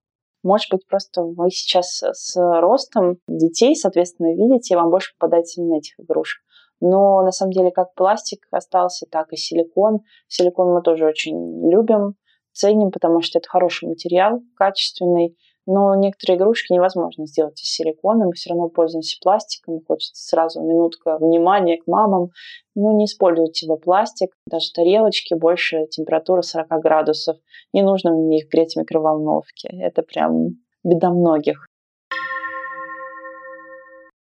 Может 0.43 0.71
быть, 0.71 0.85
просто 0.87 1.23
вы 1.23 1.49
сейчас 1.51 2.03
с 2.03 2.35
ростом 2.35 3.17
детей, 3.27 3.75
соответственно, 3.75 4.33
видите, 4.35 4.75
вам 4.75 4.89
больше 4.89 5.13
попадается 5.17 5.61
именно 5.61 5.77
этих 5.77 5.97
игрушек. 5.99 6.41
Но 6.81 7.21
на 7.21 7.31
самом 7.31 7.53
деле 7.53 7.71
как 7.71 7.93
пластик 7.93 8.45
остался, 8.51 9.05
так 9.09 9.31
и 9.31 9.37
силикон. 9.37 9.99
Силикон 10.27 10.73
мы 10.73 10.81
тоже 10.81 11.05
очень 11.05 11.69
любим, 11.71 12.15
ценим, 12.51 12.91
потому 12.91 13.21
что 13.21 13.39
это 13.39 13.47
хороший 13.47 13.87
материал, 13.87 14.41
качественный. 14.57 15.37
Но 15.65 15.95
некоторые 15.95 16.37
игрушки 16.37 16.73
невозможно 16.73 17.25
сделать 17.25 17.61
из 17.61 17.69
силикона. 17.69 18.25
Мы 18.25 18.33
все 18.33 18.49
равно 18.49 18.67
пользуемся 18.69 19.17
пластиком. 19.21 19.79
Хочется 19.87 20.21
сразу 20.21 20.61
минутка 20.61 21.17
внимания 21.17 21.77
к 21.77 21.87
мамам. 21.87 22.31
Ну, 22.75 22.97
не 22.97 23.05
используйте 23.05 23.65
его 23.65 23.77
пластик. 23.77 24.31
Даже 24.45 24.71
тарелочки 24.73 25.33
больше 25.33 25.87
температуры 25.87 26.43
40 26.43 26.67
градусов. 26.81 27.37
Не 27.71 27.81
нужно 27.81 28.13
в 28.13 28.19
них 28.27 28.49
греть 28.49 28.73
в 28.73 28.79
микроволновке. 28.79 29.69
Это 29.69 30.01
прям 30.01 30.57
беда 30.83 31.11
многих. 31.11 31.65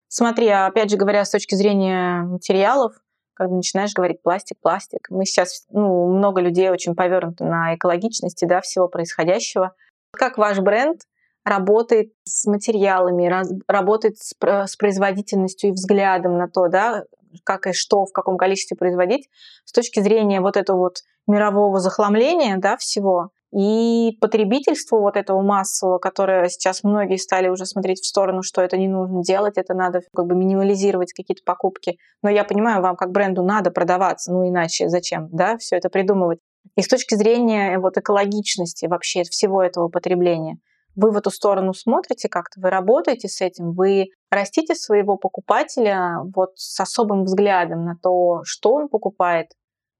Смотри, 0.09 0.49
а 0.49 0.66
опять 0.66 0.90
же 0.90 0.97
говоря, 0.97 1.25
с 1.25 1.31
точки 1.31 1.55
зрения 1.55 2.23
материалов, 2.23 2.95
когда 3.35 3.55
начинаешь 3.55 3.95
говорить 3.95 4.21
пластик, 4.23 4.59
пластик, 4.61 5.07
мы 5.09 5.25
сейчас, 5.25 5.66
ну, 5.71 6.09
много 6.09 6.40
людей 6.40 6.69
очень 6.69 6.97
повернуты 6.97 7.45
на 7.45 7.77
экологичности, 7.77 8.45
да, 8.45 8.61
всего 8.61 8.88
происходящего. 8.88 9.73
Как 10.12 10.37
ваш 10.37 10.59
бренд 10.59 11.03
работает 11.44 12.12
с 12.24 12.46
материалами, 12.46 13.26
раз, 13.26 13.50
работает 13.66 14.18
с, 14.18 14.35
с 14.40 14.76
производительностью 14.76 15.70
и 15.70 15.72
взглядом 15.72 16.37
на 16.38 16.48
то, 16.48 16.68
да, 16.68 17.05
как 17.44 17.66
и 17.66 17.72
что, 17.72 18.05
в 18.05 18.12
каком 18.12 18.37
количестве 18.37 18.76
производить, 18.76 19.29
с 19.64 19.72
точки 19.72 20.00
зрения 20.00 20.40
вот 20.40 20.57
этого 20.57 20.79
вот 20.79 20.98
мирового 21.26 21.79
захламления, 21.81 22.57
да, 22.59 22.76
всего, 22.76 23.31
и 23.53 24.16
потребительство 24.20 24.98
вот 24.98 25.16
этого 25.16 25.42
массового, 25.42 25.98
которое 25.98 26.48
сейчас 26.48 26.85
многие 26.85 27.16
стали 27.16 27.48
уже 27.48 27.66
смотреть 27.66 28.00
в 28.00 28.07
сторону, 28.07 28.42
что 28.42 28.62
это 28.62 28.76
не 28.76 28.87
нужно 28.87 29.22
делать, 29.24 29.55
это 29.57 29.74
надо 29.74 30.03
как 30.14 30.26
бы 30.26 30.37
минимализировать 30.37 31.12
какие-то 31.12 31.42
покупки. 31.44 31.98
Но 32.22 32.31
я 32.31 32.44
понимаю, 32.44 32.81
вам 32.81 32.94
как 32.94 33.11
бренду 33.11 33.42
надо 33.42 33.72
продаваться, 33.72 34.33
ну 34.33 34.48
иначе 34.48 34.88
зачем, 34.88 35.29
да, 35.33 35.57
все 35.59 35.76
это 35.76 35.88
придумывать. 35.88 36.38
И 36.76 36.83
с 36.83 36.88
точки 36.88 37.16
зрения 37.16 37.79
вот 37.79 37.96
экологичности 37.96 38.87
вообще 38.87 39.24
всего 39.24 39.62
этого 39.62 39.88
потребления, 39.88 40.59
вы 40.96 41.11
в 41.11 41.16
эту 41.16 41.31
сторону 41.31 41.72
смотрите 41.74 42.29
как-то, 42.29 42.61
вы 42.61 42.70
работаете 42.70 43.29
с 43.29 43.40
этим, 43.40 43.72
вы 43.72 44.09
растите 44.31 44.74
своего 44.74 45.16
покупателя 45.16 46.18
вот 46.35 46.53
с 46.57 46.79
особым 46.81 47.24
взглядом 47.24 47.85
на 47.85 47.96
то, 48.03 48.40
что 48.44 48.72
он 48.72 48.88
покупает, 48.88 49.53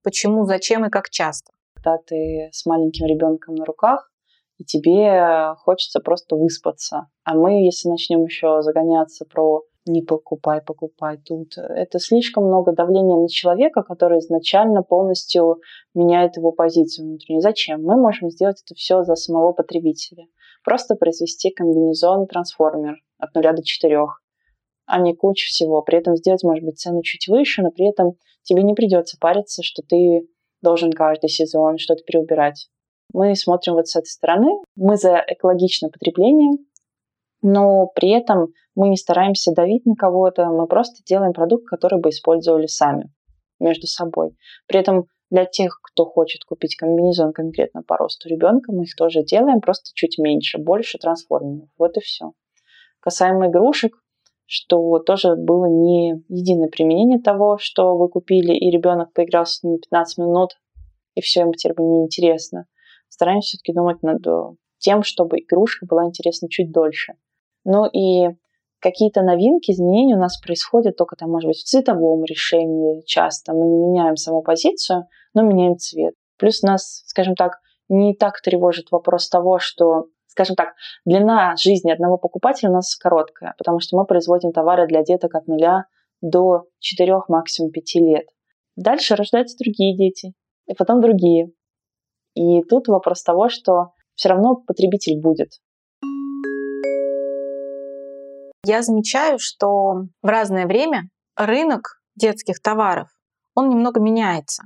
почему, 0.03 0.45
зачем 0.45 0.85
и 0.85 0.91
как 0.91 1.11
часто 1.11 1.53
когда 1.83 1.99
ты 1.99 2.51
с 2.53 2.67
маленьким 2.67 3.07
ребенком 3.07 3.55
на 3.55 3.65
руках, 3.65 4.11
и 4.59 4.65
тебе 4.65 5.55
хочется 5.59 6.01
просто 6.01 6.37
выспаться. 6.37 7.09
А 7.25 7.35
мы, 7.35 7.65
если 7.65 7.89
начнем 7.89 8.25
еще 8.25 8.61
загоняться 8.63 9.25
про 9.25 9.63
не 9.87 10.03
покупай, 10.03 10.61
покупай 10.61 11.17
тут, 11.17 11.57
это 11.57 11.99
слишком 11.99 12.45
много 12.45 12.73
давления 12.73 13.17
на 13.17 13.29
человека, 13.29 13.83
который 13.83 14.19
изначально 14.19 14.83
полностью 14.83 15.61
меняет 15.95 16.37
его 16.37 16.53
позицию 16.53 17.09
внутреннюю. 17.09 17.41
Зачем? 17.41 17.83
Мы 17.83 17.97
можем 17.97 18.31
сделать 18.31 18.63
это 18.65 18.75
все 18.75 19.03
за 19.05 19.15
самого 19.15 19.53
потребителя. 19.53 20.27
Просто 20.65 20.95
произвести 20.95 21.51
комбинезон 21.51 22.27
трансформер 22.27 22.97
от 23.19 23.35
нуля 23.35 23.53
до 23.53 23.63
четырех, 23.63 24.23
а 24.87 25.01
не 25.01 25.15
кучу 25.15 25.47
всего. 25.47 25.83
При 25.83 25.99
этом 25.99 26.17
сделать, 26.17 26.43
может 26.43 26.65
быть, 26.65 26.79
цену 26.79 27.03
чуть 27.03 27.29
выше, 27.29 27.63
но 27.63 27.71
при 27.71 27.89
этом 27.89 28.13
тебе 28.43 28.63
не 28.63 28.75
придется 28.75 29.17
париться, 29.21 29.63
что 29.63 29.83
ты 29.83 30.29
должен 30.63 30.93
каждый 30.93 31.29
сезон 31.29 31.79
что-то 31.79 32.03
переубирать. 32.05 32.69
Мы 33.13 33.35
смотрим 33.35 33.75
вот 33.75 33.89
с 33.89 33.97
этой 33.97 34.09
стороны. 34.09 34.49
Мы 34.77 34.97
за 34.97 35.25
экологичное 35.27 35.91
потребление, 35.91 36.59
но 37.43 37.87
при 37.95 38.11
этом 38.11 38.49
мы 38.75 38.89
не 38.89 38.97
стараемся 38.97 39.53
давить 39.53 39.87
на 39.87 39.95
кого-то, 39.95 40.47
мы 40.47 40.67
просто 40.67 41.03
делаем 41.05 41.33
продукт, 41.33 41.67
который 41.67 42.01
бы 42.01 42.11
использовали 42.11 42.67
сами 42.67 43.11
между 43.59 43.87
собой. 43.87 44.37
При 44.67 44.81
этом 44.81 45.07
для 45.31 45.45
тех, 45.45 45.81
кто 45.83 46.05
хочет 46.05 46.45
купить 46.45 46.77
комбинезон 46.77 47.33
конкретно 47.33 47.83
по 47.83 47.97
росту 47.97 48.29
ребенка, 48.29 48.73
мы 48.73 48.85
их 48.85 48.97
тоже 48.97 49.23
делаем, 49.23 49.61
просто 49.61 49.91
чуть 49.95 50.19
меньше, 50.19 50.59
больше 50.59 50.99
трансформеров. 50.99 51.69
Вот 51.79 51.97
и 51.97 52.01
все. 52.01 52.33
Касаемо 53.01 53.49
игрушек, 53.49 53.95
что 54.47 54.99
тоже 54.99 55.37
было 55.37 55.67
не 55.67 56.25
единое 56.29 56.69
применение 56.69 57.21
того, 57.21 57.59
что 57.59 57.97
вы 57.97 58.09
купили, 58.09 58.53
и 58.53 58.71
ребенок 58.71 59.13
поиграл 59.13 59.47
с 59.47 59.63
ним 59.63 59.79
15 59.79 60.19
минут, 60.19 60.51
и 61.15 61.21
все 61.21 61.41
ему 61.41 61.53
теперь 61.53 61.77
не 61.79 62.03
интересно. 62.03 62.67
Стараемся 63.09 63.51
все-таки 63.51 63.73
думать 63.73 64.03
над 64.03 64.23
тем, 64.79 65.05
чтобы 65.05 65.39
игрушка 65.39 65.87
была 65.87 66.07
интересна 66.07 66.49
чуть 66.49 66.73
дольше. 66.73 67.15
Ну 67.65 67.87
и 67.87 68.35
какие-то 68.81 69.23
новинки, 69.23 69.71
изменения 69.71 70.17
у 70.17 70.21
нас 70.21 70.41
происходят 70.41 70.97
только 70.97 71.15
там, 71.15 71.31
может 71.31 71.47
быть, 71.47 71.59
в 71.59 71.65
цветовом 71.65 72.25
решении 72.25 73.03
часто. 73.03 73.53
Мы 73.53 73.67
не 73.67 73.77
меняем 73.77 74.17
саму 74.17 74.43
позицию, 74.43 75.07
но 75.35 75.43
меняем 75.43 75.77
цвет. 75.79 76.15
Плюс 76.39 76.63
нас, 76.63 77.03
скажем 77.07 77.35
так, 77.35 77.59
не 77.89 78.15
так 78.15 78.41
тревожит 78.41 78.91
вопрос 78.91 79.29
того, 79.29 79.59
что 79.59 80.07
скажем 80.31 80.55
так, 80.55 80.75
длина 81.05 81.57
жизни 81.57 81.91
одного 81.91 82.17
покупателя 82.17 82.71
у 82.71 82.75
нас 82.75 82.95
короткая, 82.97 83.55
потому 83.59 83.81
что 83.81 83.97
мы 83.97 84.07
производим 84.07 84.53
товары 84.53 84.87
для 84.87 85.03
деток 85.03 85.35
от 85.35 85.49
нуля 85.49 85.87
до 86.21 86.67
4, 86.79 87.23
максимум 87.29 87.73
5 87.73 87.95
лет. 87.97 88.27
Дальше 88.77 89.17
рождаются 89.17 89.57
другие 89.59 89.97
дети, 89.97 90.33
и 90.67 90.75
потом 90.75 91.01
другие. 91.01 91.51
И 92.35 92.63
тут 92.63 92.87
вопрос 92.89 93.23
того, 93.23 93.49
что 93.49 93.93
все 94.15 94.29
равно 94.29 94.55
потребитель 94.55 95.21
будет. 95.21 95.51
Я 98.65 98.83
замечаю, 98.83 99.39
что 99.39 100.07
в 100.23 100.27
разное 100.27 100.67
время 100.67 101.09
рынок 101.37 102.01
детских 102.15 102.61
товаров, 102.61 103.09
он 103.55 103.69
немного 103.69 104.01
меняется. 104.01 104.65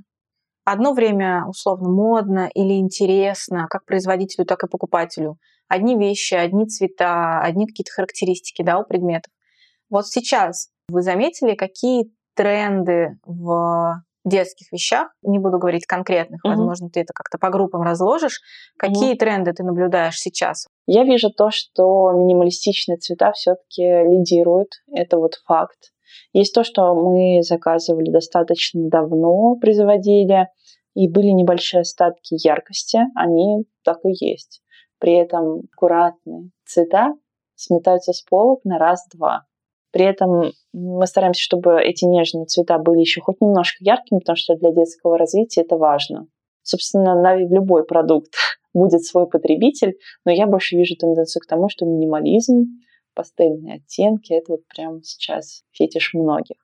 Одно 0.65 0.95
время 0.95 1.45
условно 1.47 1.91
модно 1.91 2.51
или 2.55 2.79
интересно 2.79 3.67
как 3.69 3.85
производителю, 3.85 4.47
так 4.47 4.65
и 4.65 4.69
покупателю 4.69 5.39
одни 5.69 5.97
вещи, 5.97 6.35
одни 6.35 6.67
цвета, 6.67 7.41
одни 7.41 7.67
какие-то 7.67 7.93
характеристики 7.93 8.63
да, 8.63 8.79
у 8.79 8.85
предметов. 8.85 9.33
Вот 9.91 10.07
сейчас 10.07 10.69
вы 10.89 11.03
заметили, 11.03 11.55
какие 11.55 12.11
тренды 12.35 13.19
в 13.25 14.03
детских 14.25 14.73
вещах, 14.73 15.09
не 15.23 15.39
буду 15.39 15.59
говорить 15.59 15.87
конкретных, 15.87 16.41
mm-hmm. 16.45 16.49
возможно, 16.49 16.89
ты 16.89 17.01
это 17.01 17.13
как-то 17.13 17.37
по 17.37 17.51
группам 17.51 17.83
разложишь. 17.83 18.41
Какие 18.79 19.15
mm-hmm. 19.15 19.19
тренды 19.19 19.53
ты 19.53 19.63
наблюдаешь 19.63 20.19
сейчас? 20.19 20.67
Я 20.87 21.05
вижу 21.05 21.31
то, 21.31 21.51
что 21.51 22.11
минималистичные 22.13 22.97
цвета 22.97 23.33
все-таки 23.33 23.83
лидируют. 23.83 24.71
Это 24.91 25.19
вот 25.19 25.35
факт. 25.47 25.93
Есть 26.33 26.55
то, 26.55 26.65
что 26.65 26.95
мы 26.95 27.43
заказывали 27.43 28.11
достаточно 28.11 28.89
давно, 28.89 29.57
производили, 29.57 30.49
и 30.95 31.09
были 31.09 31.29
небольшие 31.29 31.81
остатки 31.81 32.37
яркости, 32.47 33.01
они 33.17 33.65
так 33.83 33.99
и 34.05 34.11
есть 34.25 34.63
при 35.05 35.17
этом 35.17 35.65
аккуратные 35.71 36.49
цвета 36.65 37.13
сметаются 37.57 38.15
с 38.15 38.23
полок 38.23 38.65
на 38.65 38.79
раз-два. 38.79 39.43
При 39.93 40.07
этом 40.07 40.53
мы 40.73 41.07
стараемся, 41.07 41.43
чтобы 41.43 41.79
эти 41.79 42.07
нежные 42.07 42.47
цвета 42.47 42.79
были 42.79 43.01
еще 43.01 43.21
хоть 43.21 43.39
немножко 43.43 43.77
яркими, 43.81 44.21
потому 44.21 44.37
что 44.37 44.57
для 44.57 44.73
детского 44.73 45.19
развития 45.19 45.61
это 45.61 45.77
важно. 45.77 46.27
Собственно, 46.63 47.21
на 47.21 47.37
любой 47.37 47.85
продукт 47.85 48.33
будет 48.73 49.05
свой 49.05 49.29
потребитель, 49.29 49.99
но 50.25 50.33
я 50.33 50.47
больше 50.47 50.75
вижу 50.75 50.97
тенденцию 50.97 51.43
к 51.43 51.47
тому, 51.47 51.69
что 51.69 51.85
минимализм, 51.85 52.65
пастельные 53.15 53.77
оттенки— 53.77 54.33
это 54.35 54.53
вот 54.53 54.67
прямо 54.67 55.03
сейчас 55.03 55.63
фетиш 55.73 56.15
многих. 56.15 56.57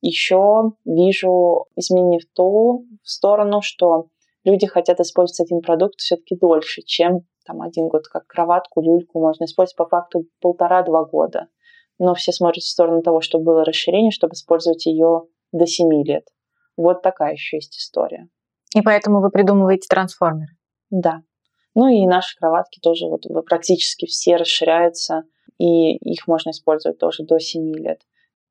Еще 0.00 0.72
вижу 0.84 1.66
изменения 1.76 2.20
в 2.20 2.26
ту 2.34 2.86
сторону, 3.02 3.60
что 3.62 4.06
люди 4.44 4.66
хотят 4.66 5.00
использовать 5.00 5.40
один 5.40 5.60
продукт 5.60 5.98
все-таки 5.98 6.36
дольше, 6.36 6.82
чем 6.82 7.26
там 7.44 7.62
один 7.62 7.88
год, 7.88 8.06
как 8.08 8.26
кроватку, 8.26 8.80
люльку 8.80 9.20
можно 9.20 9.44
использовать 9.44 9.76
по 9.76 9.86
факту 9.86 10.26
полтора-два 10.40 11.04
года. 11.04 11.48
Но 11.98 12.14
все 12.14 12.32
смотрят 12.32 12.62
в 12.62 12.70
сторону 12.70 13.02
того, 13.02 13.20
чтобы 13.20 13.44
было 13.44 13.64
расширение, 13.64 14.10
чтобы 14.10 14.32
использовать 14.32 14.86
ее 14.86 15.24
до 15.52 15.66
7 15.66 15.92
лет. 16.04 16.24
Вот 16.76 17.02
такая 17.02 17.32
еще 17.32 17.58
есть 17.58 17.76
история. 17.76 18.28
И 18.74 18.80
поэтому 18.80 19.20
вы 19.20 19.30
придумываете 19.30 19.86
трансформеры? 19.88 20.52
Да. 20.88 21.22
Ну 21.74 21.88
и 21.88 22.06
наши 22.06 22.36
кроватки 22.38 22.80
тоже 22.80 23.06
вот 23.06 23.22
практически 23.46 24.06
все 24.06 24.36
расширяются, 24.36 25.24
и 25.60 25.96
их 25.96 26.26
можно 26.26 26.50
использовать 26.50 26.98
тоже 26.98 27.22
до 27.24 27.38
7 27.38 27.74
лет. 27.76 28.00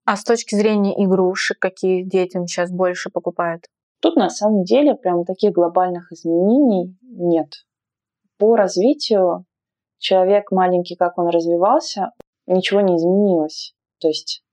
А 0.06 0.16
с 0.16 0.24
точки 0.24 0.54
зрения 0.54 0.94
игрушек, 1.04 1.58
какие 1.58 2.04
детям 2.04 2.46
сейчас 2.46 2.72
больше 2.72 3.10
покупают? 3.10 3.66
Тут 4.00 4.16
на 4.16 4.30
самом 4.30 4.64
деле 4.64 4.94
прям 4.94 5.26
таких 5.26 5.52
глобальных 5.52 6.12
изменений 6.12 6.96
нет. 7.02 7.66
По 8.38 8.56
развитию 8.56 9.46
человек 9.98 10.52
маленький, 10.52 10.96
как 10.96 11.18
он 11.18 11.30
развивался, 11.30 12.12
ничего 12.46 12.82
не 12.82 12.96
изменилось. 12.96 13.74
То 14.00 14.08
есть 14.08 14.44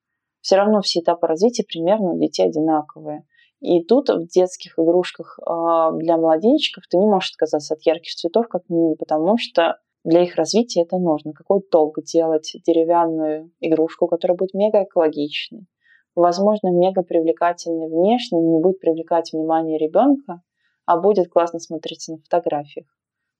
все 0.40 0.56
равно 0.56 0.80
все 0.80 1.00
этапы 1.00 1.26
развития 1.26 1.64
примерно 1.64 2.12
у 2.12 2.18
детей 2.18 2.46
одинаковые. 2.46 3.24
И 3.60 3.84
тут 3.84 4.08
в 4.08 4.26
детских 4.28 4.78
игрушках 4.78 5.38
а, 5.44 5.92
для 5.92 6.16
младенчиков 6.16 6.84
ты 6.88 6.96
не 6.96 7.06
можешь 7.06 7.32
отказаться 7.32 7.74
от 7.74 7.82
ярких 7.82 8.14
цветов, 8.14 8.48
как 8.48 8.62
минимум, 8.68 8.96
потому 8.96 9.36
что 9.38 9.78
для 10.06 10.22
их 10.22 10.36
развития 10.36 10.82
это 10.82 10.98
нужно. 10.98 11.32
Какой 11.32 11.60
толк 11.60 12.00
делать 12.04 12.52
деревянную 12.64 13.50
игрушку, 13.58 14.06
которая 14.06 14.36
будет 14.36 14.54
мега 14.54 14.84
экологичной, 14.84 15.66
возможно, 16.14 16.68
мега 16.68 17.02
привлекательной 17.02 17.88
внешне, 17.88 18.40
не 18.40 18.60
будет 18.60 18.78
привлекать 18.78 19.32
внимание 19.32 19.78
ребенка, 19.78 20.42
а 20.84 21.00
будет 21.00 21.28
классно 21.28 21.58
смотреться 21.58 22.12
на 22.12 22.18
фотографиях. 22.18 22.86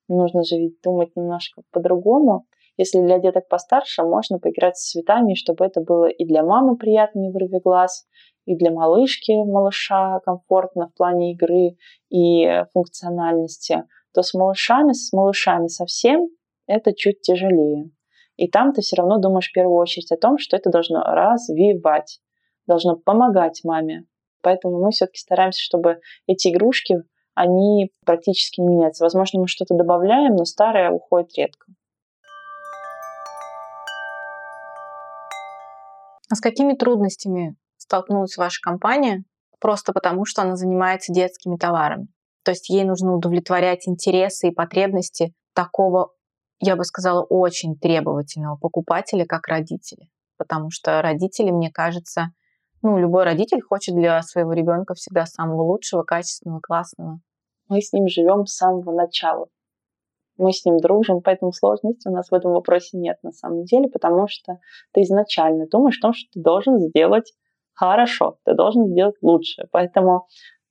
Нужно 0.09 0.43
же 0.43 0.57
ведь 0.57 0.81
думать 0.83 1.15
немножко 1.15 1.63
по-другому. 1.71 2.47
Если 2.77 3.01
для 3.01 3.21
деток 3.21 3.47
постарше, 3.47 4.03
можно 4.03 4.41
поиграть 4.41 4.77
с 4.77 4.91
цветами, 4.91 5.35
чтобы 5.35 5.65
это 5.65 5.81
было 5.81 6.07
и 6.07 6.25
для 6.25 6.43
мамы 6.43 6.77
приятно, 6.77 7.21
не 7.21 7.31
вырви 7.31 7.61
глаз, 7.63 8.09
и 8.45 8.57
для 8.57 8.73
малышки, 8.73 9.31
малыша 9.31 10.19
комфортно 10.25 10.89
в 10.89 10.95
плане 10.95 11.33
игры 11.33 11.77
и 12.11 12.65
функциональности, 12.73 13.85
то 14.13 14.23
с 14.23 14.35
малышами, 14.35 14.95
с 14.95 15.13
малышами 15.13 15.69
совсем 15.69 16.29
это 16.67 16.95
чуть 16.95 17.21
тяжелее. 17.21 17.91
И 18.37 18.49
там 18.49 18.73
ты 18.73 18.83
все 18.83 18.97
равно 18.97 19.19
думаешь 19.19 19.49
в 19.49 19.53
первую 19.53 19.79
очередь 19.79 20.13
о 20.13 20.17
том, 20.17 20.39
что 20.39 20.57
это 20.57 20.71
должно 20.71 21.03
развивать, 21.03 22.21
должно 22.67 22.97
помогать 22.97 23.61
маме. 23.65 24.05
Поэтому 24.43 24.83
мы 24.83 24.91
все-таки 24.91 25.19
стараемся, 25.19 25.61
чтобы 25.63 26.01
эти 26.27 26.49
игрушки, 26.49 26.97
они 27.35 27.91
практически 28.05 28.61
не 28.61 28.69
меняются. 28.69 29.05
Возможно, 29.05 29.41
мы 29.41 29.49
что-то 29.49 29.75
добавляем, 29.75 30.37
но 30.37 30.45
старое 30.45 30.91
уходит 30.91 31.37
редко. 31.37 31.67
А 36.31 36.35
с 36.35 36.41
какими 36.41 36.75
трудностями 36.75 37.57
столкнулась 37.77 38.37
ваша 38.37 38.61
компания 38.61 39.25
просто 39.61 39.93
потому, 39.93 40.25
что 40.25 40.43
она 40.43 40.57
занимается 40.57 41.13
детскими 41.13 41.57
товарами? 41.57 42.09
То 42.43 42.53
есть 42.53 42.69
ей 42.69 42.85
нужно 42.85 43.15
удовлетворять 43.15 43.89
интересы 43.89 44.49
и 44.49 44.55
потребности 44.55 45.33
такого, 45.55 46.11
я 46.61 46.77
бы 46.77 46.85
сказала, 46.85 47.23
очень 47.23 47.77
требовательного 47.77 48.57
покупателя, 48.57 49.25
как 49.27 49.47
родители. 49.49 50.09
Потому 50.37 50.71
что 50.71 51.03
родители, 51.03 51.51
мне 51.51 51.71
кажется, 51.71 52.33
ну, 52.83 52.99
любой 52.99 53.25
родитель 53.25 53.61
хочет 53.63 53.95
для 53.95 54.23
своего 54.23 54.53
ребенка 54.53 54.95
всегда 54.95 55.27
самого 55.27 55.63
лучшего, 55.63 56.03
качественного, 56.03 56.61
классного. 56.61 57.21
Мы 57.69 57.81
с 57.81 57.93
ним 57.93 58.09
живем 58.09 58.47
с 58.47 58.55
самого 58.55 58.93
начала 58.93 59.47
мы 60.39 60.53
с 60.53 60.65
ним 60.65 60.79
дружим, 60.79 61.21
поэтому 61.23 61.53
сложности 61.53 62.09
у 62.09 62.13
нас 62.13 62.31
в 62.31 62.35
этом 62.35 62.53
вопросе 62.53 62.97
нет 62.99 63.19
на 63.23 63.33
самом 63.33 63.65
деле, 63.65 63.89
потому 63.89 64.27
что 64.29 64.59
ты 64.93 65.03
изначально 65.03 65.67
думаешь 65.67 65.99
о 65.99 66.03
том, 66.03 66.13
что 66.15 66.29
ты 66.33 66.41
должен 66.41 66.79
сделать 66.79 67.33
хорошо, 67.73 68.39
ты 68.45 68.55
должен 68.55 68.87
сделать 68.87 69.17
лучше. 69.23 69.67
Поэтому 69.71 70.27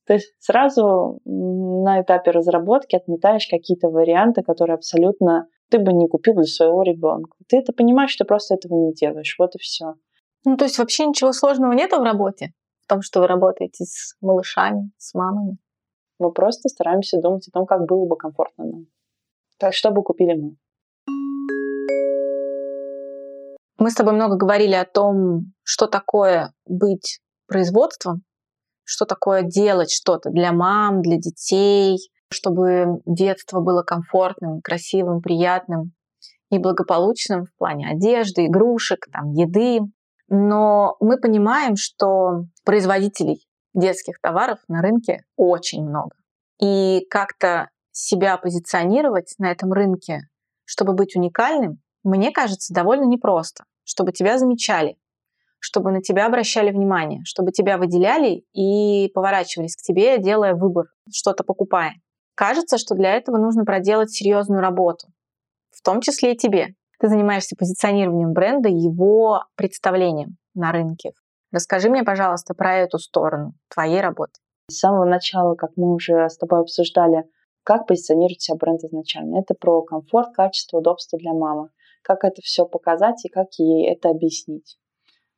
ты 0.06 0.19
сразу 0.39 1.19
на 1.26 2.02
этапе 2.02 2.32
разработки 2.32 2.95
отметаешь 2.95 3.48
какие-то 3.50 3.89
варианты, 3.89 4.43
которые 4.43 4.76
абсолютно 4.76 5.48
ты 5.69 5.80
бы 5.80 5.93
не 5.93 6.08
купил 6.08 6.36
для 6.36 6.45
своего 6.45 6.84
ребенка. 6.84 7.36
Ты 7.47 7.58
это 7.58 7.73
понимаешь, 7.73 8.12
что 8.12 8.25
просто 8.25 8.56
этого 8.56 8.73
не 8.75 8.93
делаешь. 8.93 9.36
Вот 9.39 9.56
и 9.56 9.60
все. 9.60 9.95
Ну, 10.45 10.58
то 10.58 10.65
есть 10.65 10.78
вообще 10.78 11.06
ничего 11.06 11.32
сложного 11.34 11.73
нет 11.73 11.91
в 11.91 12.04
работе? 12.04 12.54
В 12.84 12.88
том, 12.88 13.01
что 13.01 13.21
вы 13.21 13.28
работаете 13.28 13.84
с 13.84 14.15
малышами, 14.21 14.91
с 14.97 15.13
мамами? 15.15 15.58
Мы 16.19 16.32
просто 16.32 16.69
стараемся 16.69 17.19
думать 17.19 17.47
о 17.47 17.51
том, 17.51 17.65
как 17.65 17.86
было 17.88 18.06
бы 18.06 18.15
комфортно 18.15 18.65
нам. 18.65 18.86
Так 19.58 19.73
что 19.73 19.91
бы 19.91 20.04
купили 20.04 20.34
мы? 20.36 20.56
Мы 23.78 23.91
с 23.91 23.95
тобой 23.95 24.13
много 24.13 24.36
говорили 24.38 24.73
о 24.75 24.86
том, 24.86 25.54
что 25.63 25.88
такое 25.88 26.54
быть 26.65 27.19
производством, 27.47 28.23
что 28.84 29.06
такое 29.06 29.43
делать 29.43 29.91
что-то 29.91 30.30
для 30.30 30.54
мам, 30.54 31.01
для 31.01 31.17
детей, 31.17 31.97
чтобы 32.31 33.01
детство 33.05 33.61
было 33.61 33.83
комфортным, 33.83 34.61
красивым, 34.61 35.21
приятным 35.21 35.93
и 36.49 36.57
благополучным 36.57 37.45
в 37.45 37.55
плане 37.57 37.89
одежды, 37.89 38.45
игрушек, 38.47 39.07
там, 39.11 39.31
еды. 39.31 39.79
Но 40.27 40.97
мы 40.99 41.17
понимаем, 41.17 41.75
что 41.75 42.45
производителей 42.63 43.47
детских 43.73 44.19
товаров 44.21 44.59
на 44.67 44.81
рынке 44.81 45.23
очень 45.35 45.83
много. 45.83 46.15
И 46.59 47.05
как-то 47.09 47.69
себя 47.91 48.38
позиционировать 48.38 49.35
на 49.38 49.51
этом 49.51 49.71
рынке, 49.71 50.21
чтобы 50.65 50.93
быть 50.93 51.15
уникальным, 51.15 51.79
мне 52.03 52.31
кажется, 52.31 52.73
довольно 52.73 53.05
непросто. 53.05 53.65
Чтобы 53.83 54.11
тебя 54.11 54.39
замечали, 54.39 54.97
чтобы 55.59 55.91
на 55.91 56.01
тебя 56.01 56.25
обращали 56.25 56.71
внимание, 56.71 57.21
чтобы 57.23 57.51
тебя 57.51 57.77
выделяли 57.77 58.43
и 58.53 59.09
поворачивались 59.13 59.75
к 59.75 59.81
тебе, 59.81 60.17
делая 60.17 60.55
выбор, 60.55 60.85
что-то 61.11 61.43
покупая. 61.43 61.95
Кажется, 62.36 62.78
что 62.78 62.95
для 62.95 63.13
этого 63.13 63.38
нужно 63.38 63.63
проделать 63.63 64.12
серьезную 64.12 64.62
работу, 64.62 65.08
в 65.71 65.82
том 65.82 66.02
числе 66.02 66.34
и 66.34 66.38
тебе. 66.38 66.76
Ты 67.00 67.08
занимаешься 67.08 67.56
позиционированием 67.58 68.34
бренда 68.34 68.69
и 68.69 68.76
его 68.76 69.43
представлением 69.56 70.38
на 70.54 70.71
рынке. 70.71 71.12
Расскажи 71.52 71.89
мне, 71.89 72.04
пожалуйста, 72.04 72.54
про 72.54 72.76
эту 72.76 73.00
сторону 73.00 73.54
твоей 73.74 74.02
работы. 74.02 74.34
С 74.69 74.80
самого 74.80 75.06
начала, 75.06 75.56
как 75.56 75.71
мы 75.78 75.93
уже 75.93 76.30
с 76.30 76.38
тобой 76.38 76.62
обсуждали, 76.62 77.24
как 77.63 77.88
позиционирует 77.88 78.41
себя 78.41 78.58
бренд 78.58 78.84
изначально? 78.84 79.39
Это 79.39 79.54
про 79.54 79.82
комфорт, 79.82 80.34
качество, 80.34 80.80
удобство 80.80 81.17
для 81.17 81.34
мамы. 81.34 81.69
Как 82.02 82.24
это 82.24 82.41
все 82.41 82.65
показать 82.65 83.24
и 83.26 83.30
как 83.30 83.48
ей 83.58 83.89
это 83.91 84.10
объяснить? 84.10 84.78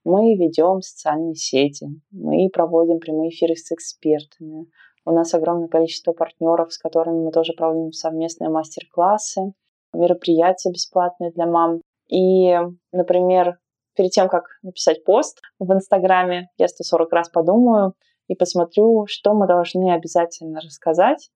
Мы 0.04 0.36
ведем 0.36 0.82
социальные 0.82 1.36
сети, 1.36 1.88
мы 2.12 2.50
проводим 2.52 3.00
прямые 3.00 3.30
эфиры 3.30 3.56
с 3.56 3.72
экспертами. 3.72 4.68
У 5.08 5.12
нас 5.14 5.34
огромное 5.34 5.70
количество 5.70 6.12
партнеров, 6.12 6.74
с 6.74 6.78
которыми 6.78 7.24
мы 7.24 7.32
тоже 7.32 7.54
проводим 7.54 7.94
совместные 7.94 8.50
мастер-классы, 8.50 9.54
мероприятия 9.94 10.70
бесплатные 10.70 11.32
для 11.32 11.46
мам. 11.46 11.80
И, 12.10 12.54
например, 12.92 13.58
перед 13.96 14.12
тем, 14.12 14.28
как 14.28 14.44
написать 14.64 15.06
пост 15.06 15.40
в 15.60 15.72
Инстаграме, 15.72 16.50
я 16.58 16.68
140 16.68 17.14
раз 17.14 17.30
подумаю 17.30 17.94
и 18.28 18.36
посмотрю, 18.36 19.06
что 19.08 19.34
мы 19.34 19.48
должны 19.48 19.94
обязательно 19.94 20.60
рассказать, 20.60 21.30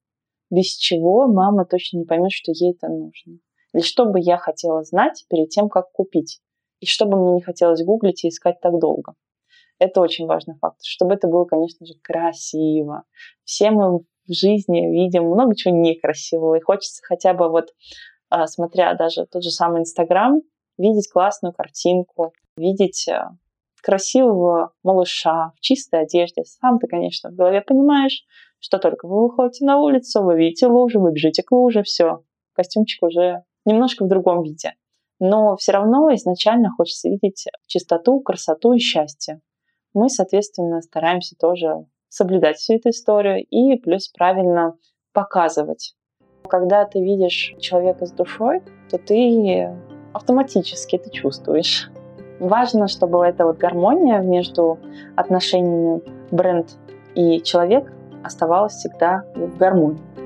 без 0.49 0.75
чего 0.75 1.27
мама 1.27 1.63
точно 1.63 1.99
не 1.99 2.05
поймет, 2.05 2.33
что 2.33 2.51
ей 2.51 2.73
это 2.73 2.89
нужно. 2.89 3.39
Или 3.73 3.83
что 3.83 4.03
бы 4.03 4.19
я 4.19 4.35
хотела 4.35 4.83
знать 4.83 5.23
перед 5.29 5.47
тем, 5.47 5.69
как 5.69 5.93
купить. 5.93 6.41
И 6.81 6.85
что 6.87 7.05
бы 7.05 7.17
мне 7.17 7.35
не 7.35 7.41
хотелось 7.41 7.85
гуглить 7.85 8.25
и 8.25 8.27
искать 8.27 8.59
так 8.59 8.77
долго. 8.79 9.13
Это 9.81 9.99
очень 9.99 10.27
важный 10.27 10.53
фактор. 10.61 10.83
Чтобы 10.83 11.15
это 11.15 11.27
было, 11.27 11.45
конечно 11.45 11.87
же, 11.87 11.95
красиво. 12.03 13.01
Все 13.45 13.71
мы 13.71 13.97
в 13.97 14.05
жизни 14.27 14.85
видим 14.91 15.23
много 15.23 15.55
чего 15.55 15.75
некрасивого. 15.75 16.53
И 16.53 16.61
хочется 16.61 17.01
хотя 17.03 17.33
бы 17.33 17.49
вот, 17.49 17.69
а, 18.29 18.45
смотря 18.45 18.93
даже 18.93 19.25
тот 19.25 19.43
же 19.43 19.49
самый 19.49 19.81
Инстаграм, 19.81 20.41
видеть 20.77 21.09
классную 21.11 21.51
картинку, 21.51 22.31
видеть 22.55 23.07
а, 23.09 23.31
красивого 23.81 24.71
малыша 24.83 25.51
в 25.55 25.61
чистой 25.61 26.03
одежде. 26.03 26.43
Сам 26.43 26.77
ты, 26.77 26.85
конечно, 26.85 27.31
в 27.31 27.35
голове 27.35 27.61
понимаешь, 27.61 28.23
что 28.59 28.77
только 28.77 29.07
вы 29.07 29.29
выходите 29.29 29.65
на 29.65 29.79
улицу, 29.79 30.21
вы 30.21 30.37
видите 30.37 30.67
лужу, 30.67 31.01
вы 31.01 31.11
бежите 31.11 31.41
к 31.41 31.51
луже, 31.51 31.81
все, 31.81 32.23
костюмчик 32.53 33.01
уже 33.01 33.45
немножко 33.65 34.05
в 34.05 34.07
другом 34.07 34.43
виде. 34.43 34.75
Но 35.17 35.55
все 35.55 35.71
равно 35.71 36.13
изначально 36.13 36.69
хочется 36.69 37.09
видеть 37.09 37.47
чистоту, 37.65 38.19
красоту 38.19 38.73
и 38.73 38.77
счастье. 38.77 39.41
Мы, 39.93 40.09
соответственно, 40.09 40.81
стараемся 40.81 41.35
тоже 41.37 41.85
соблюдать 42.07 42.57
всю 42.57 42.75
эту 42.75 42.89
историю 42.89 43.45
и 43.49 43.77
плюс 43.77 44.07
правильно 44.09 44.75
показывать. 45.13 45.95
Когда 46.47 46.85
ты 46.85 47.01
видишь 47.01 47.55
человека 47.59 48.05
с 48.05 48.11
душой, 48.11 48.61
то 48.89 48.97
ты 48.97 49.69
автоматически 50.13 50.95
это 50.95 51.09
чувствуешь. 51.09 51.89
Важно, 52.39 52.87
чтобы 52.87 53.25
эта 53.25 53.45
вот 53.45 53.57
гармония 53.57 54.19
между 54.19 54.79
отношениями 55.15 56.01
бренд 56.31 56.77
и 57.15 57.41
человек 57.41 57.91
оставалась 58.23 58.73
всегда 58.73 59.23
в 59.35 59.57
гармонии. 59.57 60.20